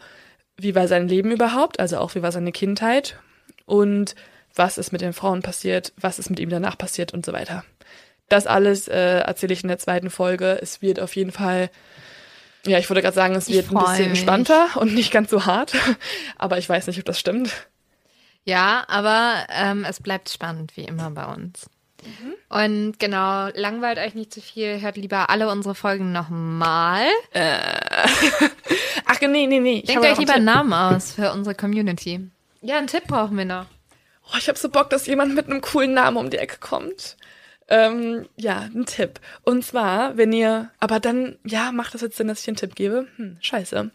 [0.59, 1.79] Wie war sein Leben überhaupt?
[1.79, 3.17] Also auch wie war seine Kindheit?
[3.65, 4.15] Und
[4.55, 5.93] was ist mit den Frauen passiert?
[5.97, 7.63] Was ist mit ihm danach passiert und so weiter?
[8.27, 10.59] Das alles äh, erzähle ich in der zweiten Folge.
[10.61, 11.69] Es wird auf jeden Fall
[12.65, 14.19] ja, ich würde gerade sagen, es wird ein bisschen mich.
[14.19, 15.73] entspannter und nicht ganz so hart.
[16.37, 17.67] Aber ich weiß nicht, ob das stimmt.
[18.45, 21.69] Ja, aber ähm, es bleibt spannend, wie immer bei uns.
[22.03, 22.33] Mhm.
[22.49, 27.05] Und genau, langweilt euch nicht zu viel, hört lieber alle unsere Folgen nochmal.
[27.31, 27.57] Äh.
[29.05, 29.81] Ach nee, nee, nee.
[29.81, 32.29] Denkt euch lieber einen Namen aus für unsere Community.
[32.61, 33.65] Ja, einen Tipp brauchen wir noch.
[34.31, 37.17] Oh, ich habe so Bock, dass jemand mit einem coolen Namen um die Ecke kommt.
[37.67, 39.19] Ähm, ja, ein Tipp.
[39.43, 42.75] Und zwar, wenn ihr, aber dann, ja, macht das jetzt Sinn, dass ich einen Tipp
[42.75, 43.07] gebe?
[43.15, 43.91] Hm, scheiße.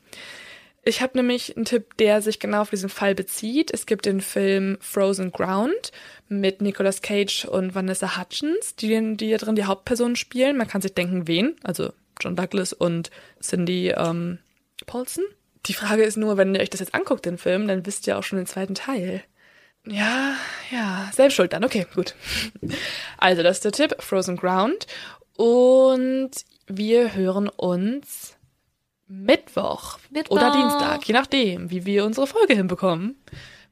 [0.87, 3.72] Ich habe nämlich einen Tipp, der sich genau auf diesen Fall bezieht.
[3.72, 5.93] Es gibt den Film Frozen Ground
[6.28, 10.59] mit Nicolas Cage und Vanessa Hutchins, die, die drin die Hauptpersonen spielen.
[10.59, 11.57] Man kann sich denken, wen?
[11.62, 13.11] Also John Douglas und
[13.41, 14.39] Cindy ähm,
[14.87, 15.24] Paulson.
[15.66, 18.18] Die Frage ist nur, wenn ihr euch das jetzt anguckt, den Film, dann wisst ihr
[18.18, 19.24] auch schon den zweiten Teil.
[19.87, 20.37] Ja,
[20.70, 21.64] ja, selbst schuld dann.
[21.64, 22.14] Okay, gut.
[23.16, 24.87] Also, das ist der Tipp, Frozen Ground.
[25.37, 26.30] Und
[26.66, 28.37] wir hören uns
[29.07, 33.16] Mittwoch, Mittwoch oder Dienstag, je nachdem, wie wir unsere Folge hinbekommen,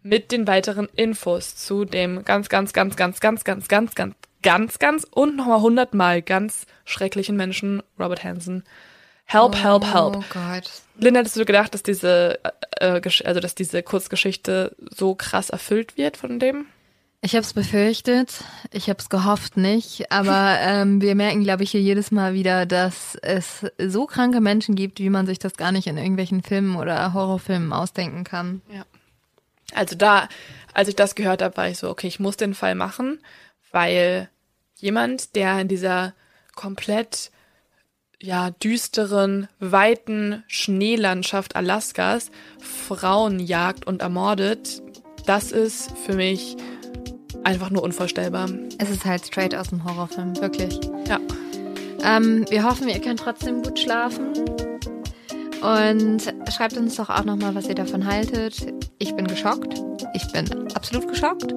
[0.02, 4.78] mit den weiteren Infos zu dem ganz, ganz, ganz, ganz, ganz, ganz, ganz, ganz, ganz,
[4.78, 8.64] ganz und nochmal hundertmal ganz schrecklichen Menschen, Robert Hansen.
[9.24, 10.16] Help, help, help.
[10.16, 10.70] Oh Gott.
[10.98, 12.38] Linda, hättest du gedacht, dass diese,
[12.80, 16.66] äh, äh also dass diese Kurzgeschichte so krass erfüllt wird von dem?
[17.24, 18.42] Ich habe es befürchtet,
[18.72, 22.66] ich habe es gehofft nicht, aber ähm, wir merken, glaube ich, hier jedes Mal wieder,
[22.66, 26.74] dass es so kranke Menschen gibt, wie man sich das gar nicht in irgendwelchen Filmen
[26.74, 28.60] oder Horrorfilmen ausdenken kann.
[28.74, 28.84] Ja.
[29.72, 30.28] Also da,
[30.74, 33.20] als ich das gehört habe, war ich so, okay, ich muss den Fall machen,
[33.70, 34.28] weil
[34.74, 36.14] jemand, der in dieser
[36.56, 37.30] komplett
[38.20, 44.82] ja, düsteren, weiten Schneelandschaft Alaskas Frauen jagt und ermordet,
[45.24, 46.56] das ist für mich
[47.44, 48.48] einfach nur unvorstellbar.
[48.78, 50.78] Es ist halt straight aus dem Horrorfilm, wirklich.
[51.08, 51.18] Ja.
[52.04, 54.32] Ähm, wir hoffen, ihr könnt trotzdem gut schlafen.
[55.62, 56.22] Und
[56.52, 58.56] schreibt uns doch auch nochmal, was ihr davon haltet.
[58.98, 59.80] Ich bin geschockt.
[60.14, 61.52] Ich bin absolut geschockt.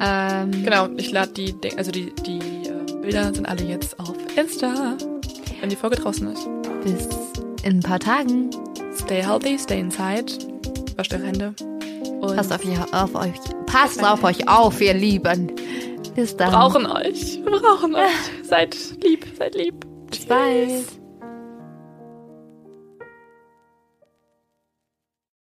[0.00, 4.96] Ähm, genau, ich lade die, also die, die äh, Bilder sind alle jetzt auf Insta
[5.60, 6.48] wenn die Folge draußen ist.
[6.82, 7.08] Bis
[7.62, 8.50] in ein paar Tagen.
[8.94, 10.32] Stay healthy, stay inside.
[10.96, 11.54] Wascht eure Hände.
[12.20, 12.60] Und passt auf,
[12.92, 13.40] auf euch.
[13.66, 15.52] Passt auf euch auf, ihr Lieben.
[16.14, 16.52] Bis dann.
[16.52, 17.40] Wir brauchen euch.
[17.42, 18.10] Wir brauchen euch.
[18.42, 19.74] seid lieb, seid lieb.
[20.10, 20.99] Bis bald.